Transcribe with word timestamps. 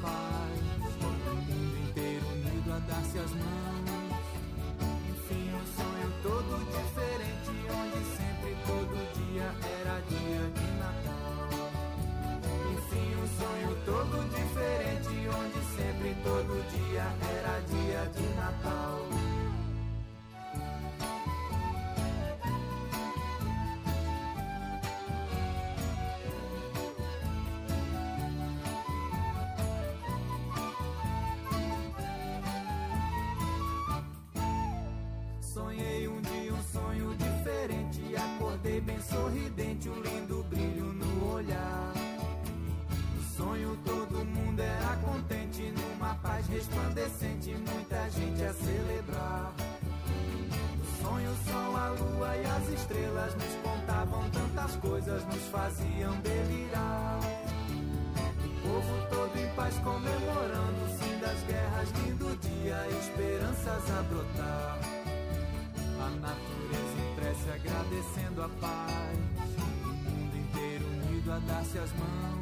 Agradecendo 0.00 0.16
a 0.16 0.21
estrelas 52.92 53.34
nos 53.34 53.54
contavam 53.62 54.30
tantas 54.30 54.76
coisas, 54.76 55.24
nos 55.26 55.42
faziam 55.50 56.14
delirar. 56.20 57.20
O 58.44 58.68
povo 58.68 59.06
todo 59.08 59.38
em 59.38 59.48
paz 59.54 59.74
comemorando 59.78 60.84
o 60.84 60.98
fim 60.98 61.18
das 61.18 61.42
guerras, 61.44 61.88
lindo 62.04 62.36
dia, 62.36 62.86
esperanças 63.00 63.90
a 63.90 64.02
brotar. 64.02 64.78
A 66.00 66.10
natureza 66.20 66.98
impressa 67.10 67.54
agradecendo 67.54 68.42
a 68.42 68.48
paz. 68.60 69.18
O 69.56 70.10
mundo 70.10 70.36
inteiro 70.36 70.84
unido 70.86 71.32
a 71.32 71.38
dar-se 71.38 71.78
as 71.78 71.92
mãos. 71.92 72.41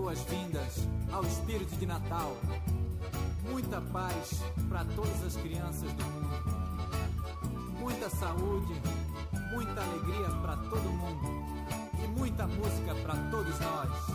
Boas-vindas 0.00 0.88
ao 1.12 1.22
espírito 1.24 1.76
de 1.76 1.84
Natal. 1.84 2.34
Muita 3.50 3.82
paz 3.92 4.40
para 4.66 4.82
todas 4.96 5.22
as 5.24 5.36
crianças 5.36 5.92
do 5.92 6.04
mundo. 6.04 7.78
Muita 7.78 8.08
saúde, 8.08 8.80
muita 9.52 9.82
alegria 9.82 10.30
para 10.40 10.56
todo 10.56 10.82
mundo. 10.84 11.28
E 12.02 12.08
muita 12.18 12.46
música 12.46 12.94
para 13.02 13.14
todos 13.30 13.60
nós. 13.60 14.09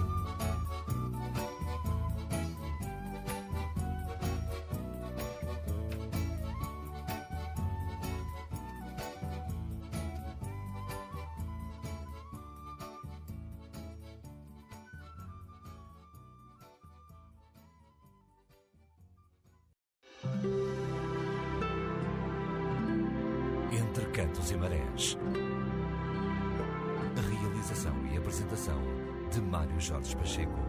Cantos 24.46 24.52
e 24.52 24.58
marés. 24.58 25.18
A 27.18 27.42
realização 27.42 27.96
e 28.12 28.18
apresentação 28.18 28.80
de 29.32 29.42
Mário 29.42 29.80
Jorge 29.80 30.16
Pacheco. 30.16 30.60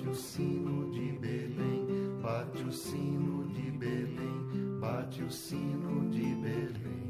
Bate 0.00 0.08
o 0.08 0.14
sino 0.14 0.90
de 0.90 1.12
Belém. 1.12 1.86
Bate 2.22 2.62
o 2.62 2.72
sino 2.72 3.46
de 3.48 3.70
Belém, 3.70 4.78
bate 4.80 5.22
o 5.22 5.30
sino 5.30 6.10
de 6.10 6.34
Belém. 6.36 7.00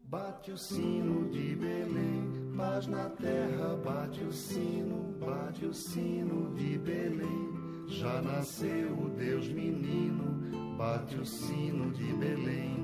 Bate 0.00 0.52
o 0.52 0.58
sino 0.58 1.30
de 1.30 1.56
Belém, 1.56 2.52
paz 2.56 2.86
na 2.86 3.08
terra, 3.08 3.76
bate 3.82 4.22
o 4.22 4.32
sino, 4.32 5.14
bate 5.18 5.64
o 5.64 5.72
sino 5.72 6.54
de 6.54 6.78
Belém. 6.78 7.86
Já 7.86 8.20
nasceu 8.20 8.92
o 8.92 9.08
Deus 9.08 9.48
menino, 9.48 10.76
bate 10.76 11.16
o 11.16 11.24
sino 11.24 11.90
de 11.92 12.12
Belém, 12.14 12.81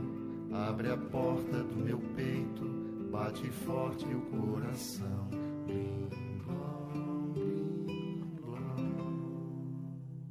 abre 0.66 0.90
a 0.90 0.96
porta 0.96 1.62
do 1.62 1.76
meu 1.76 1.98
peito, 2.16 2.64
bate 3.12 3.48
forte 3.50 4.04
o 4.06 4.20
coração. 4.22 5.28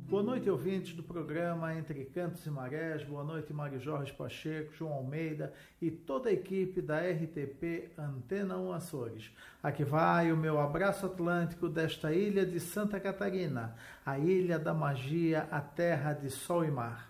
Boa 0.10 0.24
noite, 0.24 0.50
ouvintes 0.50 0.94
do 0.96 1.04
programa 1.04 1.76
Entre 1.76 2.06
Cantos 2.06 2.46
e 2.46 2.50
Marés. 2.50 3.04
Boa 3.04 3.24
noite, 3.24 3.54
Mário 3.54 3.80
Jorge 3.80 4.12
Pacheco, 4.14 4.74
João 4.74 4.94
Almeida 4.94 5.54
e 5.82 5.92
toda 5.92 6.30
a 6.30 6.34
equipe 6.34 6.82
da 6.82 7.00
RTP 7.00 7.92
Antena 7.98 8.58
1 8.58 8.74
Açores. 8.74 9.32
Aqui 9.62 9.84
vai 9.84 10.32
o 10.32 10.38
meu 10.38 10.60
abraço 10.60 11.06
atlântico 11.06 11.70
desta 11.70 12.14
ilha 12.14 12.46
de 12.46 12.60
Santa 12.60 13.00
Catarina, 13.00 13.76
a 14.06 14.18
ilha 14.18 14.58
da 14.58 14.74
magia, 14.74 15.48
a 15.52 15.62
terra 15.62 16.14
de 16.14 16.30
sol 16.30 16.66
e 16.66 16.72
mar. 16.72 17.07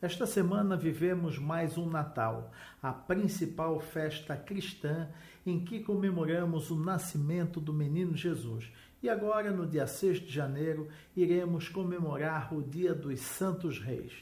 Esta 0.00 0.26
semana 0.26 0.76
vivemos 0.76 1.40
mais 1.40 1.76
um 1.76 1.90
Natal, 1.90 2.52
a 2.80 2.92
principal 2.92 3.80
festa 3.80 4.36
cristã 4.36 5.08
em 5.44 5.64
que 5.64 5.80
comemoramos 5.80 6.70
o 6.70 6.78
nascimento 6.78 7.60
do 7.60 7.74
menino 7.74 8.14
Jesus 8.14 8.70
e 9.02 9.08
agora, 9.08 9.50
no 9.50 9.66
dia 9.66 9.88
6 9.88 10.20
de 10.20 10.32
janeiro, 10.32 10.86
iremos 11.16 11.68
comemorar 11.68 12.54
o 12.54 12.62
Dia 12.62 12.94
dos 12.94 13.18
Santos 13.18 13.80
Reis. 13.80 14.12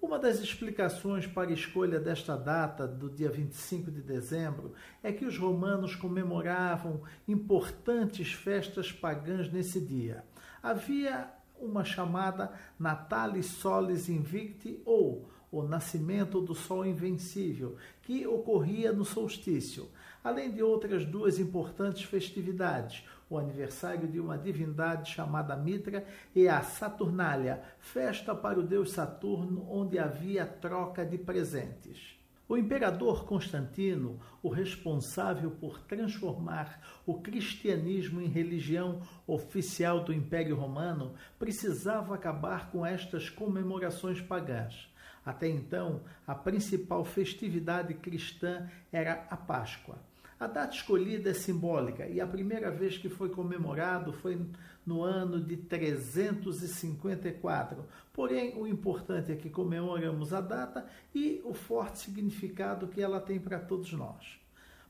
Uma 0.00 0.18
das 0.18 0.40
explicações 0.40 1.26
para 1.26 1.50
a 1.50 1.52
escolha 1.52 2.00
desta 2.00 2.34
data, 2.34 2.88
do 2.88 3.10
dia 3.10 3.28
25 3.28 3.90
de 3.90 4.00
dezembro, 4.00 4.72
é 5.02 5.12
que 5.12 5.26
os 5.26 5.36
romanos 5.36 5.94
comemoravam 5.94 7.02
importantes 7.28 8.32
festas 8.32 8.90
pagãs 8.90 9.52
nesse 9.52 9.78
dia. 9.78 10.24
Havia 10.62 11.30
uma 11.62 11.84
chamada 11.84 12.52
Natalis 12.78 13.46
Solis 13.46 14.08
Invicti 14.08 14.82
ou 14.84 15.30
o 15.50 15.62
nascimento 15.62 16.40
do 16.40 16.54
Sol 16.54 16.86
Invencível, 16.86 17.76
que 18.02 18.26
ocorria 18.26 18.90
no 18.90 19.04
solstício, 19.04 19.88
além 20.24 20.50
de 20.50 20.62
outras 20.62 21.04
duas 21.04 21.38
importantes 21.38 22.04
festividades, 22.04 23.04
o 23.28 23.38
aniversário 23.38 24.08
de 24.08 24.18
uma 24.18 24.38
divindade 24.38 25.10
chamada 25.10 25.54
Mitra 25.56 26.06
e 26.34 26.48
a 26.48 26.62
Saturnália, 26.62 27.62
festa 27.78 28.34
para 28.34 28.58
o 28.58 28.62
deus 28.62 28.92
Saturno, 28.92 29.66
onde 29.70 29.98
havia 29.98 30.46
troca 30.46 31.04
de 31.04 31.18
presentes. 31.18 32.21
O 32.52 32.56
imperador 32.58 33.24
Constantino, 33.24 34.20
o 34.42 34.50
responsável 34.50 35.52
por 35.52 35.80
transformar 35.80 37.00
o 37.06 37.14
cristianismo 37.22 38.20
em 38.20 38.28
religião 38.28 39.00
oficial 39.26 40.04
do 40.04 40.12
Império 40.12 40.54
Romano, 40.54 41.14
precisava 41.38 42.14
acabar 42.14 42.70
com 42.70 42.84
estas 42.84 43.30
comemorações 43.30 44.20
pagãs. 44.20 44.86
Até 45.24 45.48
então, 45.48 46.02
a 46.26 46.34
principal 46.34 47.06
festividade 47.06 47.94
cristã 47.94 48.68
era 48.92 49.26
a 49.30 49.36
Páscoa. 49.38 49.98
A 50.38 50.46
data 50.46 50.74
escolhida 50.74 51.30
é 51.30 51.34
simbólica 51.34 52.06
e 52.06 52.20
a 52.20 52.26
primeira 52.26 52.70
vez 52.70 52.98
que 52.98 53.08
foi 53.08 53.30
comemorado 53.30 54.12
foi 54.12 54.38
no 54.84 55.02
ano 55.02 55.40
de 55.40 55.56
354. 55.56 57.84
Porém, 58.12 58.54
o 58.56 58.66
importante 58.66 59.32
é 59.32 59.36
que 59.36 59.48
comemoramos 59.48 60.32
a 60.32 60.40
data 60.40 60.86
e 61.14 61.40
o 61.44 61.54
forte 61.54 62.00
significado 62.00 62.88
que 62.88 63.00
ela 63.00 63.20
tem 63.20 63.38
para 63.38 63.58
todos 63.58 63.92
nós. 63.92 64.40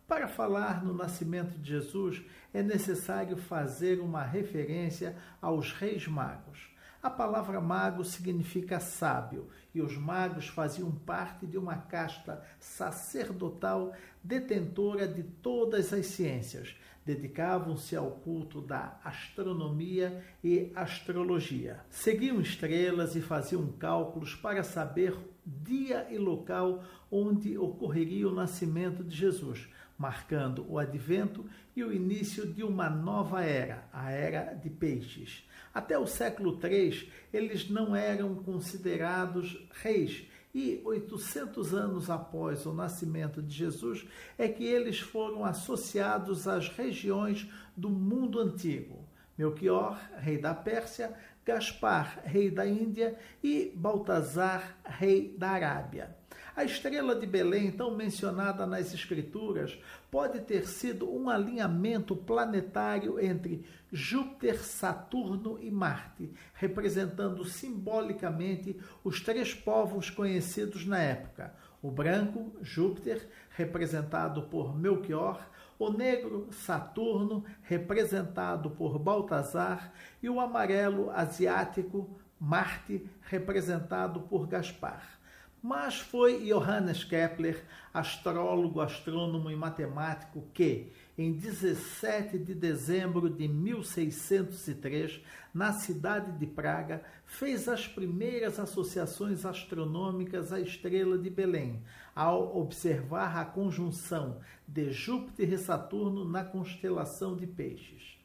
Para 0.06 0.29
falar 0.29 0.85
no 0.85 0.93
nascimento 0.93 1.59
de 1.59 1.71
Jesus, 1.71 2.23
é 2.53 2.62
necessário 2.62 3.37
fazer 3.37 4.00
uma 4.00 4.23
referência 4.23 5.17
aos 5.41 5.73
reis 5.73 6.06
magos. 6.06 6.71
A 7.03 7.11
palavra 7.11 7.61
mago 7.61 8.05
significa 8.05 8.79
sábio, 8.79 9.49
e 9.75 9.81
os 9.81 9.97
magos 9.97 10.47
faziam 10.47 10.93
parte 10.93 11.47
de 11.47 11.59
uma 11.59 11.77
casta 11.77 12.41
sacerdotal 12.61 13.93
detentora 14.23 15.09
de 15.09 15.25
todas 15.25 15.93
as 15.93 16.06
ciências. 16.06 16.77
Dedicavam-se 17.05 17.97
ao 17.97 18.11
culto 18.11 18.61
da 18.61 19.01
astronomia 19.03 20.25
e 20.43 20.71
astrologia. 20.75 21.81
Seguiam 21.91 22.41
estrelas 22.41 23.17
e 23.17 23.21
faziam 23.21 23.67
cálculos 23.73 24.35
para 24.35 24.63
saber 24.63 25.17
dia 25.45 26.07
e 26.11 26.19
local 26.19 26.85
onde 27.11 27.59
ocorreria 27.59 28.29
o 28.29 28.35
nascimento 28.35 29.03
de 29.03 29.17
Jesus, 29.17 29.69
marcando 29.99 30.65
o 30.69 30.79
advento 30.79 31.45
e 31.77 31.83
o 31.83 31.93
início 31.93 32.47
de 32.47 32.63
uma 32.63 32.89
nova 32.89 33.43
era, 33.43 33.89
a 33.93 34.11
era 34.11 34.55
de 34.55 34.71
peixes. 34.71 35.47
Até 35.75 35.99
o 35.99 36.07
século 36.07 36.59
III, 36.63 37.11
eles 37.33 37.69
não 37.69 37.97
eram 37.97 38.35
considerados 38.37 39.67
reis, 39.83 40.27
e 40.55 40.83
800 40.85 41.73
anos 41.73 42.11
após 42.11 42.67
o 42.67 42.75
nascimento 42.75 43.43
de 43.43 43.55
Jesus 43.55 44.07
é 44.37 44.49
que 44.49 44.65
eles 44.65 45.01
foram 45.01 45.45
associados 45.45 46.47
às 46.47 46.69
regiões 46.69 47.49
do 47.77 47.89
mundo 47.89 48.39
antigo. 48.39 49.09
Melchior, 49.37 49.99
rei 50.19 50.37
da 50.37 50.55
Pérsia, 50.55 51.17
Gaspar, 51.44 52.21
rei 52.25 52.50
da 52.50 52.67
Índia 52.67 53.19
e 53.43 53.73
Baltazar, 53.75 54.79
rei 54.85 55.35
da 55.37 55.50
Arábia. 55.50 56.17
A 56.55 56.65
estrela 56.65 57.15
de 57.15 57.27
Belém, 57.27 57.71
tão 57.71 57.97
mencionada 57.97 58.67
nas 58.67 58.93
Escrituras, 58.93 59.79
pode 60.11 60.41
ter 60.41 60.69
sido 60.69 61.11
um 61.11 61.31
alinhamento 61.31 62.15
planetário 62.15 63.19
entre 63.19 63.65
Júpiter, 63.91 64.62
Saturno 64.62 65.59
e 65.61 65.71
Marte, 65.71 66.31
representando 66.53 67.44
simbolicamente 67.44 68.79
os 69.03 69.21
três 69.21 69.55
povos 69.55 70.11
conhecidos 70.11 70.87
na 70.87 70.99
época: 70.99 71.55
o 71.81 71.91
branco, 71.91 72.53
Júpiter, 72.61 73.29
representado 73.56 74.43
por 74.43 74.79
Melchior, 74.79 75.49
o 75.82 75.93
negro, 75.93 76.49
Saturno, 76.50 77.44
representado 77.62 78.70
por 78.70 78.99
Baltazar, 78.99 79.93
e 80.23 80.29
o 80.29 80.40
amarelo 80.40 81.11
asiático, 81.11 82.08
Marte, 82.38 83.08
representado 83.23 84.20
por 84.23 84.46
Gaspar. 84.46 85.20
Mas 85.62 86.00
foi 86.00 86.44
Johannes 86.44 87.05
Kepler, 87.05 87.64
astrólogo, 87.94 88.81
astrônomo 88.81 89.49
e 89.49 89.55
matemático, 89.55 90.44
que, 90.52 90.90
em 91.17 91.32
17 91.32 92.37
de 92.37 92.52
dezembro 92.52 93.31
de 93.31 93.46
1603, 93.46 95.20
na 95.55 95.73
cidade 95.73 96.32
de 96.32 96.46
Praga, 96.46 97.05
fez 97.25 97.69
as 97.69 97.87
primeiras 97.87 98.58
associações 98.58 99.44
astronômicas 99.44 100.52
à 100.52 100.58
estrela 100.58 101.17
de 101.17 101.31
Belém, 101.31 101.81
ao 102.15 102.57
observar 102.57 103.37
a 103.39 103.45
conjunção 103.45 104.41
de 104.67 104.91
Júpiter 104.91 105.53
e 105.53 105.59
Saturno 105.59 106.25
na 106.25 106.45
constelação 106.45 107.37
de 107.37 107.47
Peixes. 107.47 108.19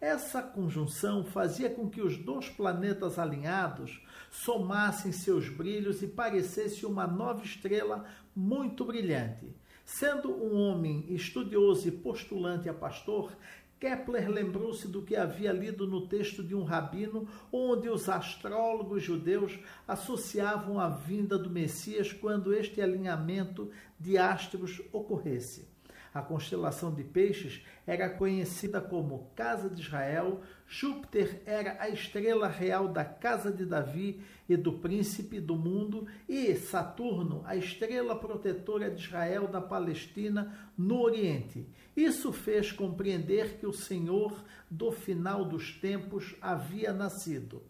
Essa 0.00 0.42
conjunção 0.42 1.24
fazia 1.24 1.70
com 1.70 1.88
que 1.88 2.02
os 2.02 2.18
dois 2.18 2.48
planetas 2.48 3.18
alinhados 3.18 4.02
somassem 4.30 5.12
seus 5.12 5.48
brilhos 5.48 6.02
e 6.02 6.06
parecesse 6.06 6.84
uma 6.84 7.06
nova 7.06 7.42
estrela 7.42 8.04
muito 8.36 8.84
brilhante. 8.84 9.54
Sendo 9.84 10.30
um 10.30 10.56
homem 10.58 11.06
estudioso 11.08 11.88
e 11.88 11.90
postulante 11.90 12.68
a 12.68 12.74
pastor, 12.74 13.36
Kepler 13.78 14.30
lembrou-se 14.30 14.88
do 14.88 15.02
que 15.02 15.16
havia 15.16 15.52
lido 15.52 15.86
no 15.86 16.06
texto 16.06 16.42
de 16.42 16.54
um 16.54 16.62
rabino, 16.62 17.28
onde 17.52 17.88
os 17.88 18.08
astrólogos 18.08 19.02
judeus 19.02 19.58
associavam 19.86 20.80
a 20.80 20.88
vinda 20.88 21.36
do 21.36 21.50
Messias 21.50 22.12
quando 22.12 22.54
este 22.54 22.80
alinhamento 22.80 23.70
de 23.98 24.16
astros 24.16 24.80
ocorresse. 24.92 25.73
A 26.14 26.22
constelação 26.22 26.94
de 26.94 27.02
Peixes 27.02 27.66
era 27.84 28.08
conhecida 28.08 28.80
como 28.80 29.32
Casa 29.34 29.68
de 29.68 29.82
Israel, 29.82 30.40
Júpiter 30.64 31.42
era 31.44 31.76
a 31.80 31.88
estrela 31.88 32.46
real 32.46 32.86
da 32.86 33.04
casa 33.04 33.50
de 33.50 33.66
Davi 33.66 34.22
e 34.48 34.56
do 34.56 34.74
príncipe 34.74 35.40
do 35.40 35.56
mundo, 35.56 36.06
e 36.28 36.54
Saturno, 36.54 37.42
a 37.44 37.56
estrela 37.56 38.14
protetora 38.14 38.88
de 38.88 39.02
Israel 39.02 39.48
da 39.48 39.60
Palestina 39.60 40.56
no 40.78 41.00
Oriente. 41.00 41.66
Isso 41.96 42.32
fez 42.32 42.70
compreender 42.70 43.58
que 43.58 43.66
o 43.66 43.72
Senhor 43.72 44.44
do 44.70 44.92
final 44.92 45.44
dos 45.44 45.72
tempos 45.80 46.36
havia 46.40 46.92
nascido. 46.92 47.60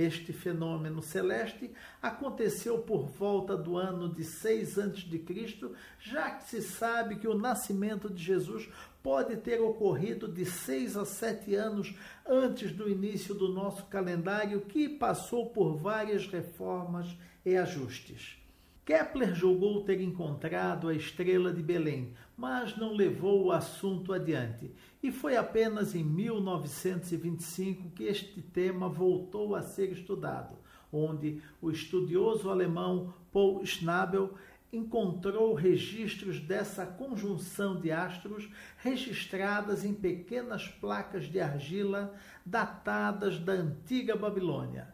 Este 0.00 0.32
fenômeno 0.32 1.02
celeste 1.02 1.70
aconteceu 2.00 2.78
por 2.78 3.06
volta 3.06 3.54
do 3.54 3.76
ano 3.76 4.08
de 4.08 4.24
6 4.24 4.78
a.C., 4.78 5.74
já 5.98 6.30
que 6.30 6.48
se 6.48 6.62
sabe 6.62 7.16
que 7.16 7.28
o 7.28 7.36
nascimento 7.36 8.08
de 8.08 8.22
Jesus 8.22 8.66
pode 9.02 9.36
ter 9.36 9.60
ocorrido 9.60 10.26
de 10.26 10.46
seis 10.46 10.96
a 10.96 11.04
sete 11.04 11.54
anos 11.54 11.94
antes 12.26 12.72
do 12.72 12.88
início 12.88 13.34
do 13.34 13.52
nosso 13.52 13.84
calendário, 13.86 14.62
que 14.62 14.88
passou 14.88 15.50
por 15.50 15.76
várias 15.76 16.26
reformas 16.26 17.14
e 17.44 17.54
ajustes. 17.54 18.38
Kepler 18.86 19.34
julgou 19.34 19.84
ter 19.84 20.00
encontrado 20.00 20.88
a 20.88 20.94
estrela 20.94 21.52
de 21.52 21.62
Belém, 21.62 22.14
mas 22.40 22.74
não 22.74 22.94
levou 22.94 23.44
o 23.44 23.52
assunto 23.52 24.14
adiante, 24.14 24.72
e 25.02 25.12
foi 25.12 25.36
apenas 25.36 25.94
em 25.94 26.02
1925 26.02 27.90
que 27.90 28.04
este 28.04 28.40
tema 28.40 28.88
voltou 28.88 29.54
a 29.54 29.60
ser 29.60 29.92
estudado. 29.92 30.56
onde 30.92 31.40
o 31.62 31.70
estudioso 31.70 32.50
alemão 32.50 33.14
Paul 33.30 33.64
Schnabel 33.64 34.34
encontrou 34.72 35.54
registros 35.54 36.40
dessa 36.40 36.84
conjunção 36.84 37.78
de 37.78 37.92
astros 37.92 38.50
registradas 38.78 39.84
em 39.84 39.94
pequenas 39.94 40.66
placas 40.66 41.26
de 41.26 41.38
argila 41.38 42.12
datadas 42.44 43.38
da 43.38 43.52
antiga 43.52 44.16
Babilônia. 44.16 44.92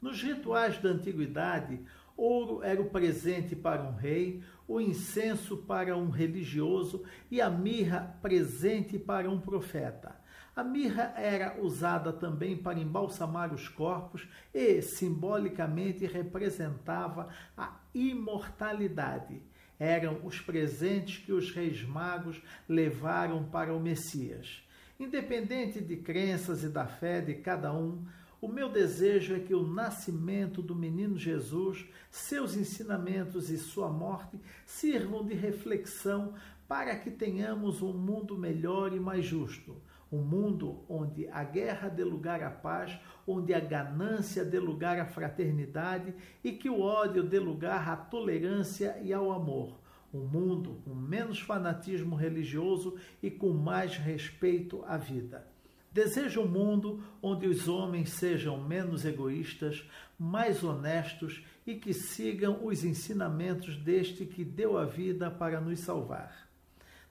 Nos 0.00 0.22
rituais 0.22 0.78
da 0.78 0.90
antiguidade, 0.90 1.80
ouro 2.16 2.62
era 2.62 2.80
o 2.80 2.90
presente 2.90 3.56
para 3.56 3.82
um 3.82 3.96
rei, 3.96 4.42
o 4.72 4.80
incenso 4.80 5.58
para 5.58 5.94
um 5.98 6.08
religioso 6.08 7.04
e 7.30 7.42
a 7.42 7.50
mirra 7.50 8.18
presente 8.22 8.98
para 8.98 9.30
um 9.30 9.38
profeta. 9.38 10.16
A 10.56 10.64
mirra 10.64 11.12
era 11.14 11.60
usada 11.60 12.10
também 12.10 12.56
para 12.56 12.78
embalsamar 12.78 13.52
os 13.52 13.68
corpos 13.68 14.26
e, 14.52 14.80
simbolicamente, 14.80 16.06
representava 16.06 17.28
a 17.54 17.80
imortalidade. 17.94 19.42
Eram 19.78 20.24
os 20.24 20.40
presentes 20.40 21.18
que 21.18 21.32
os 21.32 21.50
reis 21.50 21.82
magos 21.82 22.40
levaram 22.66 23.44
para 23.44 23.74
o 23.74 23.80
Messias. 23.80 24.66
Independente 24.98 25.82
de 25.82 25.96
crenças 25.98 26.64
e 26.64 26.70
da 26.70 26.86
fé 26.86 27.20
de 27.20 27.34
cada 27.34 27.74
um, 27.74 28.06
o 28.42 28.48
meu 28.48 28.68
desejo 28.68 29.34
é 29.34 29.40
que 29.40 29.54
o 29.54 29.66
nascimento 29.66 30.60
do 30.60 30.74
menino 30.74 31.16
Jesus, 31.16 31.86
seus 32.10 32.56
ensinamentos 32.56 33.48
e 33.48 33.56
sua 33.56 33.88
morte 33.88 34.38
sirvam 34.66 35.24
de 35.24 35.32
reflexão 35.32 36.34
para 36.68 36.94
que 36.96 37.10
tenhamos 37.10 37.80
um 37.80 37.92
mundo 37.92 38.36
melhor 38.36 38.92
e 38.92 39.00
mais 39.00 39.24
justo 39.24 39.80
um 40.12 40.18
mundo 40.18 40.84
onde 40.88 41.26
a 41.28 41.42
guerra 41.42 41.88
dê 41.88 42.04
lugar 42.04 42.42
à 42.42 42.50
paz, 42.50 43.00
onde 43.26 43.54
a 43.54 43.60
ganância 43.60 44.44
dê 44.44 44.58
lugar 44.58 45.00
à 45.00 45.06
fraternidade 45.06 46.14
e 46.44 46.52
que 46.52 46.68
o 46.68 46.82
ódio 46.82 47.22
dê 47.22 47.38
lugar 47.38 47.88
à 47.88 47.96
tolerância 47.96 48.98
e 49.02 49.10
ao 49.10 49.32
amor. 49.32 49.80
Um 50.12 50.26
mundo 50.26 50.82
com 50.84 50.94
menos 50.94 51.40
fanatismo 51.40 52.14
religioso 52.14 52.98
e 53.22 53.30
com 53.30 53.54
mais 53.54 53.96
respeito 53.96 54.84
à 54.86 54.98
vida. 54.98 55.51
Desejo 55.92 56.40
um 56.40 56.48
mundo 56.48 57.02
onde 57.20 57.46
os 57.46 57.68
homens 57.68 58.10
sejam 58.10 58.58
menos 58.62 59.04
egoístas, 59.04 59.86
mais 60.18 60.64
honestos 60.64 61.44
e 61.66 61.74
que 61.74 61.92
sigam 61.92 62.64
os 62.64 62.82
ensinamentos 62.82 63.76
deste 63.76 64.24
que 64.24 64.42
deu 64.42 64.78
a 64.78 64.86
vida 64.86 65.30
para 65.30 65.60
nos 65.60 65.80
salvar. 65.80 66.48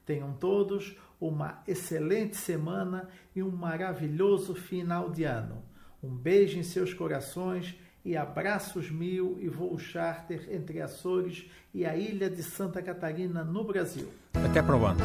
Tenham 0.03 0.33
todos 0.33 0.97
uma 1.19 1.61
excelente 1.67 2.35
semana 2.35 3.07
e 3.35 3.43
um 3.43 3.51
maravilhoso 3.51 4.55
final 4.55 5.11
de 5.11 5.25
ano. 5.25 5.63
Um 6.01 6.09
beijo 6.09 6.57
em 6.57 6.63
seus 6.63 6.91
corações 6.91 7.75
e 8.03 8.17
abraços 8.17 8.89
mil 8.89 9.37
e 9.39 9.47
voo 9.47 9.77
charter 9.77 10.47
entre 10.51 10.81
Açores 10.81 11.45
e 11.71 11.85
a 11.85 11.95
ilha 11.95 12.27
de 12.27 12.41
Santa 12.41 12.81
Catarina, 12.81 13.43
no 13.43 13.63
Brasil. 13.63 14.11
Até 14.33 14.63
para 14.63 14.75
o 14.75 14.83
ano, 14.83 14.99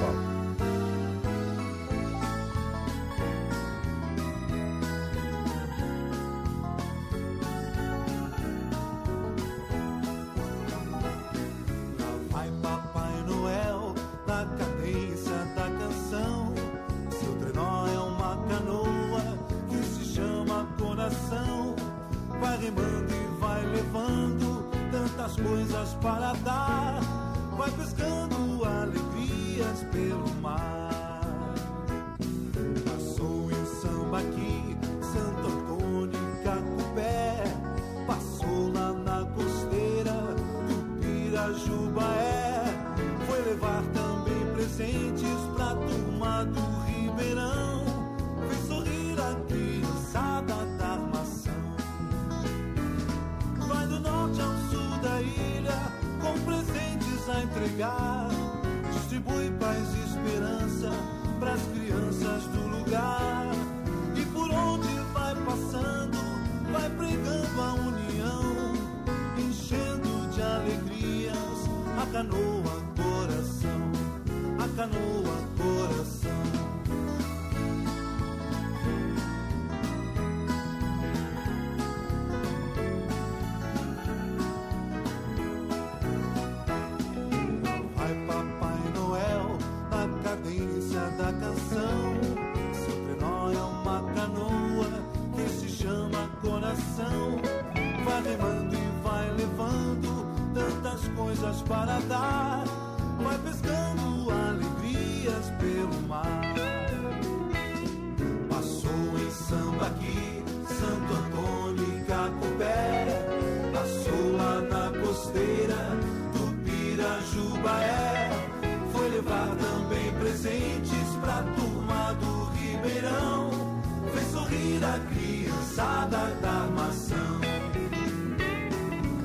da 124.81 124.99
criançada 125.11 126.19
da 126.43 126.51
armação. 126.51 127.41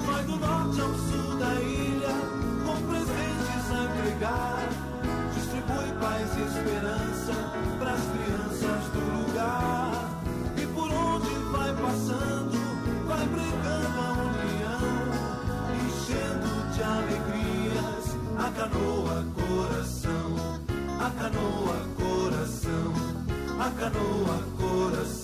Vai 0.06 0.24
do 0.24 0.36
norte 0.38 0.82
ao 0.82 0.94
sul 0.94 1.38
da 1.38 1.54
ilha, 1.56 2.16
com 2.66 2.76
presentes 2.88 3.72
a 3.72 3.84
entregar. 3.84 4.70
Distribui 5.34 5.92
paz 6.00 6.30
e 6.38 6.42
esperança 6.42 7.34
pras 7.80 8.02
crianças 8.14 8.84
do 8.94 9.00
lugar. 9.18 9.92
E 10.58 10.66
por 10.68 10.92
onde 10.92 11.30
vai 11.52 11.74
passando, 11.76 12.58
vai 13.08 13.28
pregando 13.28 14.00
a 14.00 14.12
união, 14.30 14.86
enchendo 15.86 16.72
de 16.74 16.84
alegrias 16.84 18.16
a 18.38 18.52
canoa 18.52 19.26
coração, 19.36 20.28
a 21.00 21.10
canoa 21.20 21.78
coração, 21.98 22.94
a 23.60 23.70
canoa 23.72 24.44
coração. 24.58 25.21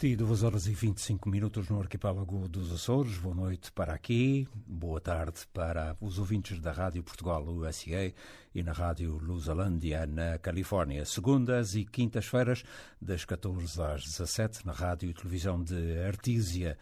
Paulo.22 0.00 0.46
horas 0.46 0.66
e 0.66 0.72
25 0.72 1.28
minutos 1.28 1.68
no 1.68 1.78
arquipélago 1.78 2.48
dos 2.48 2.72
Açores. 2.72 3.18
Boa 3.18 3.34
noite 3.34 3.70
para 3.70 3.92
aqui, 3.92 4.48
boa 4.66 4.98
tarde 4.98 5.40
para 5.52 5.94
os 6.00 6.18
ouvintes 6.18 6.58
da 6.58 6.72
Rádio 6.72 7.02
Portugal 7.02 7.44
USA 7.44 8.10
e 8.54 8.62
na 8.62 8.72
Rádio 8.72 9.18
Lusalândia, 9.18 10.06
na 10.06 10.38
Califórnia. 10.38 11.04
Segundas 11.04 11.74
e 11.74 11.84
quintas-feiras, 11.84 12.64
das 12.98 13.26
14 13.26 13.82
às 13.82 14.04
17, 14.04 14.66
na 14.66 14.72
Rádio 14.72 15.10
e 15.10 15.14
Televisão 15.14 15.62
de 15.62 15.98
Artísia, 16.00 16.78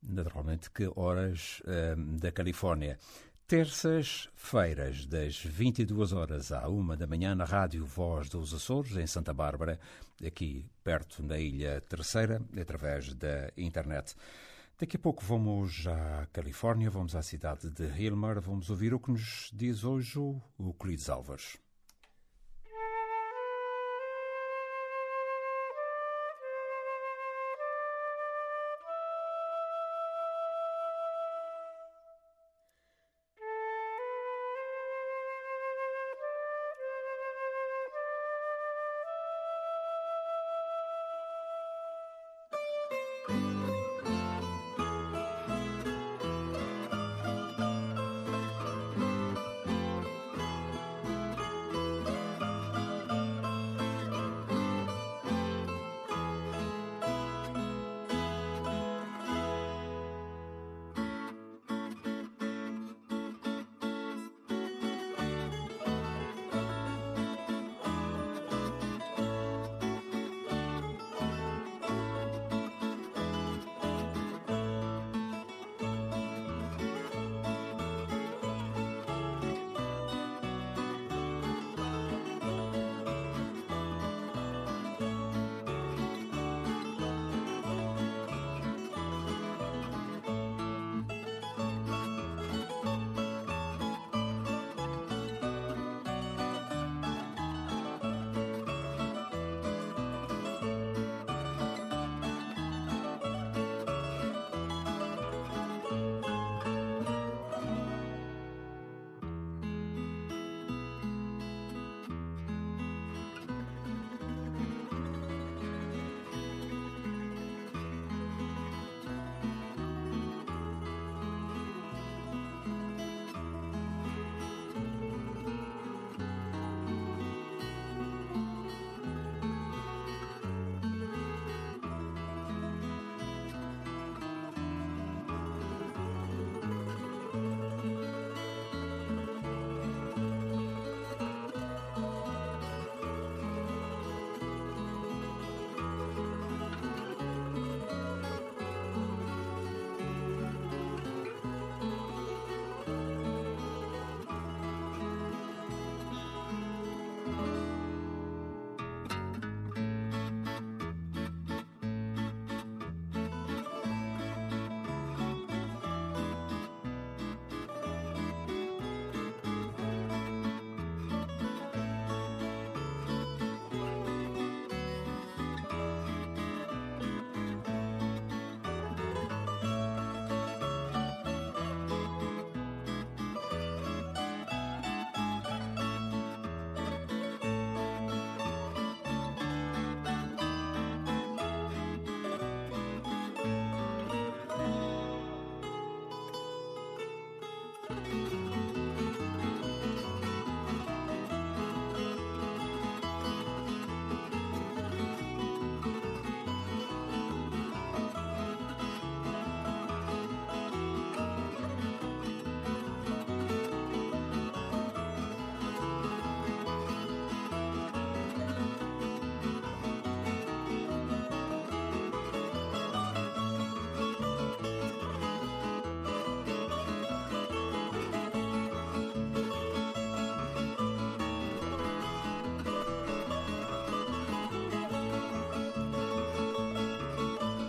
naturalmente 0.00 0.70
que 0.70 0.88
horas 0.94 1.60
um, 1.66 2.16
da 2.18 2.30
Califórnia. 2.30 3.00
Terças-feiras, 3.48 5.06
das 5.06 5.42
22 5.42 6.12
horas 6.12 6.52
à 6.52 6.68
1 6.68 6.96
da 6.96 7.06
manhã, 7.08 7.34
na 7.34 7.44
Rádio 7.44 7.84
Voz 7.84 8.28
dos 8.28 8.54
Açores, 8.54 8.96
em 8.96 9.08
Santa 9.08 9.34
Bárbara, 9.34 9.80
aqui 10.26 10.70
perto 10.82 11.22
da 11.22 11.38
Ilha 11.38 11.80
Terceira, 11.80 12.42
através 12.60 13.14
da 13.14 13.50
internet. 13.56 14.14
Daqui 14.78 14.96
a 14.96 15.00
pouco 15.00 15.24
vamos 15.24 15.86
à 15.86 16.26
Califórnia, 16.32 16.90
vamos 16.90 17.14
à 17.14 17.22
cidade 17.22 17.70
de 17.70 17.84
Hilmar, 18.00 18.40
vamos 18.40 18.70
ouvir 18.70 18.94
o 18.94 19.00
que 19.00 19.10
nos 19.10 19.50
diz 19.52 19.84
hoje 19.84 20.18
o 20.18 20.40
Euclides 20.58 21.10
Álvares. 21.10 21.58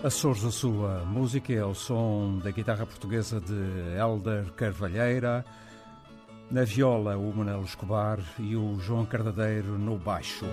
Açores, 0.04 0.44
a 0.44 0.50
sua 0.50 1.06
música 1.06 1.54
é 1.54 1.64
o 1.64 1.76
som 1.76 2.40
da 2.40 2.50
guitarra 2.50 2.88
portuguesa 2.88 3.40
de 3.40 3.54
Helder 3.96 4.52
Carvalheira, 4.54 5.46
na 6.50 6.64
viola 6.64 7.16
o 7.18 7.32
Manuel 7.32 7.62
Escobar 7.62 8.18
e 8.40 8.56
o 8.56 8.80
João 8.80 9.06
Cardadeiro 9.06 9.78
no 9.78 10.00
baixo. 10.00 10.44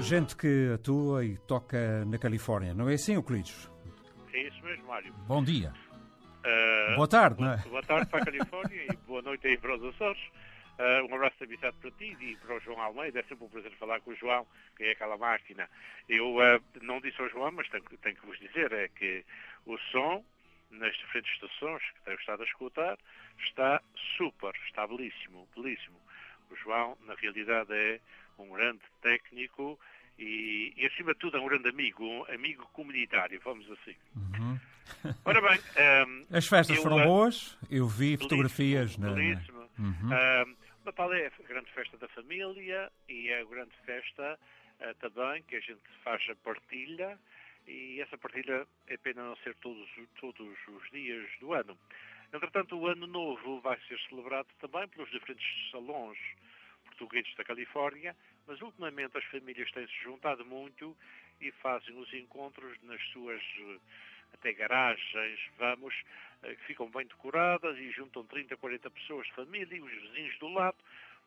Gente 0.00 0.34
que 0.34 0.72
atua 0.74 1.22
e 1.22 1.36
toca 1.36 2.02
na 2.06 2.16
Califórnia, 2.16 2.72
não 2.72 2.88
é 2.88 2.94
assim, 2.94 3.12
Euclides? 3.12 3.70
É 4.32 4.48
isso 4.48 4.64
mesmo, 4.64 4.86
Mário. 4.86 5.12
Bom 5.26 5.44
dia. 5.44 5.74
Uh, 6.38 6.94
boa 6.96 7.08
tarde, 7.08 7.42
não 7.42 7.52
é? 7.52 7.58
Boa 7.68 7.82
tarde 7.82 8.06
para 8.08 8.22
a 8.22 8.24
Califórnia 8.24 8.86
e 8.90 8.96
boa 9.06 9.20
noite 9.20 9.46
aí 9.48 9.58
para 9.58 9.76
os 9.76 9.84
Açores. 9.84 10.22
Uh, 10.78 11.10
um 11.10 11.14
abraço 11.16 11.42
habitado 11.42 11.76
para 11.78 11.90
ti 11.90 12.16
e 12.20 12.36
para 12.36 12.54
o 12.54 12.60
João 12.60 12.80
Almeida. 12.80 13.18
É 13.18 13.22
sempre 13.24 13.44
um 13.44 13.48
prazer 13.48 13.72
falar 13.72 14.00
com 14.00 14.12
o 14.12 14.14
João, 14.14 14.46
que 14.76 14.84
é 14.84 14.92
aquela 14.92 15.16
máquina. 15.16 15.68
Eu 16.08 16.36
uh, 16.36 16.62
não 16.80 17.00
disse 17.00 17.20
ao 17.20 17.28
João, 17.28 17.50
mas 17.50 17.68
tenho, 17.68 17.82
tenho, 17.82 18.16
que 18.16 18.26
vos 18.26 18.38
dizer, 18.38 18.72
é 18.72 18.88
que 18.88 19.24
o 19.66 19.76
som, 19.90 20.24
nas 20.70 20.96
diferentes 20.96 21.32
estações 21.32 21.82
que 21.82 22.00
tenho 22.04 22.18
estado 22.18 22.42
a 22.42 22.46
escutar, 22.46 22.98
está 23.40 23.82
super, 24.16 24.52
está 24.66 24.86
belíssimo, 24.86 25.48
belíssimo. 25.56 26.00
O 26.48 26.54
João, 26.56 26.96
na 27.06 27.14
realidade, 27.14 27.72
é 27.72 28.00
um 28.38 28.50
grande 28.50 28.80
técnico 29.02 29.78
e, 30.16 30.72
e 30.76 30.86
acima 30.86 31.12
de 31.12 31.18
tudo, 31.18 31.38
é 31.38 31.40
um 31.40 31.46
grande 31.46 31.68
amigo, 31.68 32.04
um 32.04 32.24
amigo 32.32 32.68
comunitário, 32.72 33.40
vamos 33.44 33.68
assim. 33.70 33.96
Uhum. 34.14 34.58
Ora 35.24 35.40
bem... 35.40 35.60
Um, 36.06 36.36
As 36.36 36.46
festas 36.46 36.76
eu, 36.76 36.82
foram 36.82 37.02
boas, 37.02 37.58
eu 37.70 37.86
vi 37.88 37.98
belíssimo, 37.98 38.28
fotografias 38.28 38.96
na... 38.96 39.12
Belíssimo. 39.12 39.58
Uhum. 39.78 40.10
Um, 40.10 40.67
Natal 40.88 41.12
é 41.12 41.26
a 41.26 41.42
grande 41.46 41.70
festa 41.72 41.98
da 41.98 42.08
família 42.08 42.90
e 43.10 43.28
é 43.28 43.40
a 43.40 43.44
grande 43.44 43.76
festa 43.84 44.38
uh, 44.80 44.94
também 44.94 45.42
que 45.42 45.56
a 45.56 45.60
gente 45.60 45.82
faz 46.02 46.26
a 46.30 46.34
partilha 46.36 47.18
e 47.66 48.00
essa 48.00 48.16
partilha 48.16 48.66
é 48.86 48.96
pena 48.96 49.22
não 49.22 49.36
ser 49.36 49.54
todos, 49.56 49.86
todos 50.18 50.56
os 50.66 50.90
dias 50.90 51.28
do 51.40 51.52
ano. 51.52 51.76
Entretanto, 52.32 52.74
o 52.74 52.86
Ano 52.86 53.06
Novo 53.06 53.60
vai 53.60 53.78
ser 53.86 53.98
celebrado 54.08 54.48
também 54.62 54.88
pelos 54.88 55.10
diferentes 55.10 55.70
salões 55.70 56.18
portugueses 56.86 57.34
da 57.34 57.44
Califórnia, 57.44 58.16
mas 58.46 58.58
ultimamente 58.62 59.18
as 59.18 59.24
famílias 59.24 59.70
têm-se 59.72 59.92
juntado 60.02 60.42
muito 60.46 60.96
e 61.38 61.52
fazem 61.52 61.94
os 61.98 62.10
encontros 62.14 62.82
nas 62.84 63.02
suas 63.08 63.42
até 64.32 64.52
garagens, 64.52 65.40
vamos, 65.56 65.94
que 66.42 66.64
ficam 66.66 66.88
bem 66.90 67.06
decoradas 67.06 67.76
e 67.78 67.90
juntam 67.90 68.24
30, 68.24 68.56
40 68.56 68.90
pessoas 68.90 69.26
de 69.26 69.34
família 69.34 69.76
e 69.76 69.80
os 69.80 69.92
vizinhos 69.92 70.38
do 70.38 70.48
lado 70.48 70.78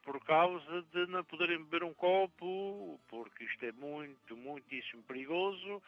por 0.03 0.23
causa 0.25 0.81
de 0.93 1.05
não 1.07 1.23
poderem 1.23 1.59
beber 1.59 1.83
um 1.83 1.93
copo, 1.93 2.99
porque 3.07 3.43
isto 3.43 3.63
é 3.65 3.71
muito, 3.71 4.35
muitíssimo 4.35 5.03
perigoso 5.03 5.81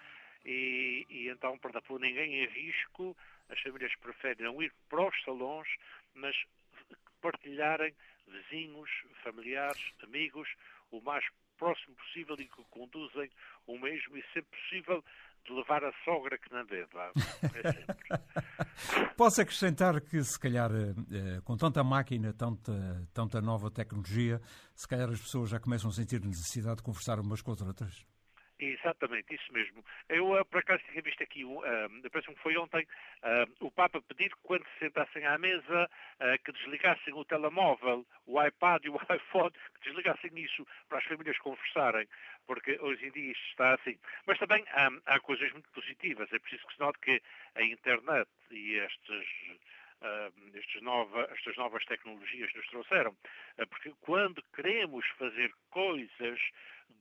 e, 0.46 1.06
e 1.10 1.30
então, 1.30 1.58
para 1.58 1.74
não 1.74 1.82
pôr 1.82 2.00
ninguém 2.00 2.44
em 2.44 2.48
risco, 2.48 3.16
as 3.50 3.60
famílias 3.62 3.96
preferem 3.96 4.46
não 4.46 4.62
ir 4.62 4.72
para 4.90 5.08
os 5.08 5.24
salões, 5.24 5.68
mas 6.14 6.36
partilharem 7.22 7.94
vizinhos, 8.28 8.90
familiares, 9.24 9.82
amigos, 10.04 10.50
o 10.92 11.02
mais 11.02 11.26
próximo 11.58 11.96
possível 11.96 12.36
e 12.40 12.46
que 12.46 12.64
conduzem 12.70 13.30
o 13.68 13.78
mesmo 13.80 14.18
e 14.18 14.24
sempre 14.34 14.60
possível 14.60 15.04
de 15.46 15.54
levar 15.54 15.84
a 15.84 15.92
sogra 16.04 16.38
que 16.38 16.52
não 16.54 16.66
beba. 16.66 17.12
É 17.54 19.14
Posso 19.18 19.42
acrescentar 19.42 20.00
que, 20.02 20.24
se 20.24 20.40
calhar, 20.40 20.72
eh, 20.72 21.42
com 21.44 21.58
tanta 21.58 21.84
máquina, 21.84 22.34
tanta, 22.34 23.08
tanta 23.14 23.42
nova 23.42 23.70
tecnologia, 23.70 24.42
se 24.76 24.88
calhar 24.88 25.10
as 25.10 25.20
pessoas 25.20 25.50
já 25.50 25.60
começam 25.60 25.90
a 25.90 25.94
sentir 25.94 26.24
necessidade 26.24 26.78
de 26.78 26.84
conversar 26.84 27.20
umas 27.20 27.42
com 27.42 27.52
as 27.52 27.62
outras. 27.62 28.13
Exatamente, 28.64 29.36
isso 29.36 29.52
mesmo. 29.52 29.84
Eu, 30.08 30.32
uh, 30.32 30.46
por 30.46 30.60
acaso, 30.60 30.82
tinha 30.90 31.02
visto 31.02 31.22
aqui, 31.22 31.44
uh, 31.44 31.62
penso 32.12 32.34
que 32.34 32.40
foi 32.40 32.56
ontem, 32.56 32.88
uh, 33.22 33.66
o 33.66 33.70
Papa 33.70 34.02
pedir 34.02 34.30
que 34.30 34.42
quando 34.42 34.64
se 34.64 34.80
sentassem 34.80 35.26
à 35.26 35.38
mesa, 35.38 35.90
que 36.46 36.52
desligassem 36.54 37.14
o 37.14 37.26
telemóvel, 37.26 38.06
o 38.26 38.42
iPad 38.42 38.86
e 38.86 38.90
o 38.90 38.96
iPhone, 39.14 39.52
que 39.52 39.90
desligassem 39.90 40.32
isso 40.36 40.66
para 40.88 41.00
as 41.00 41.04
famílias 41.04 41.38
conversarem, 41.40 42.08
porque 42.48 42.78
hoje 42.80 43.08
em 43.08 43.12
dia 43.12 43.32
isto 43.32 43.46
está 43.50 43.74
assim. 43.74 43.98
Mas 44.26 44.40
também 44.40 44.64
há 45.06 45.20
coisas 45.20 45.52
muito 45.52 45.70
positivas. 45.72 46.32
É 46.32 46.40
preciso 46.40 46.66
que 46.68 46.74
se 46.74 46.80
note 46.80 47.00
que 47.00 47.22
a 47.56 47.64
internet 47.64 48.30
e 48.52 48.76
estes 48.76 49.28
estes 50.54 50.82
nova, 50.82 51.28
estas 51.32 51.56
novas 51.58 51.84
tecnologias 51.86 52.54
nos 52.54 52.68
trouxeram. 52.68 53.12
Uh, 53.58 53.68
porque 53.68 53.94
quando 54.02 54.44
queremos 54.56 55.06
fazer 55.18 55.54
coisas 55.70 56.40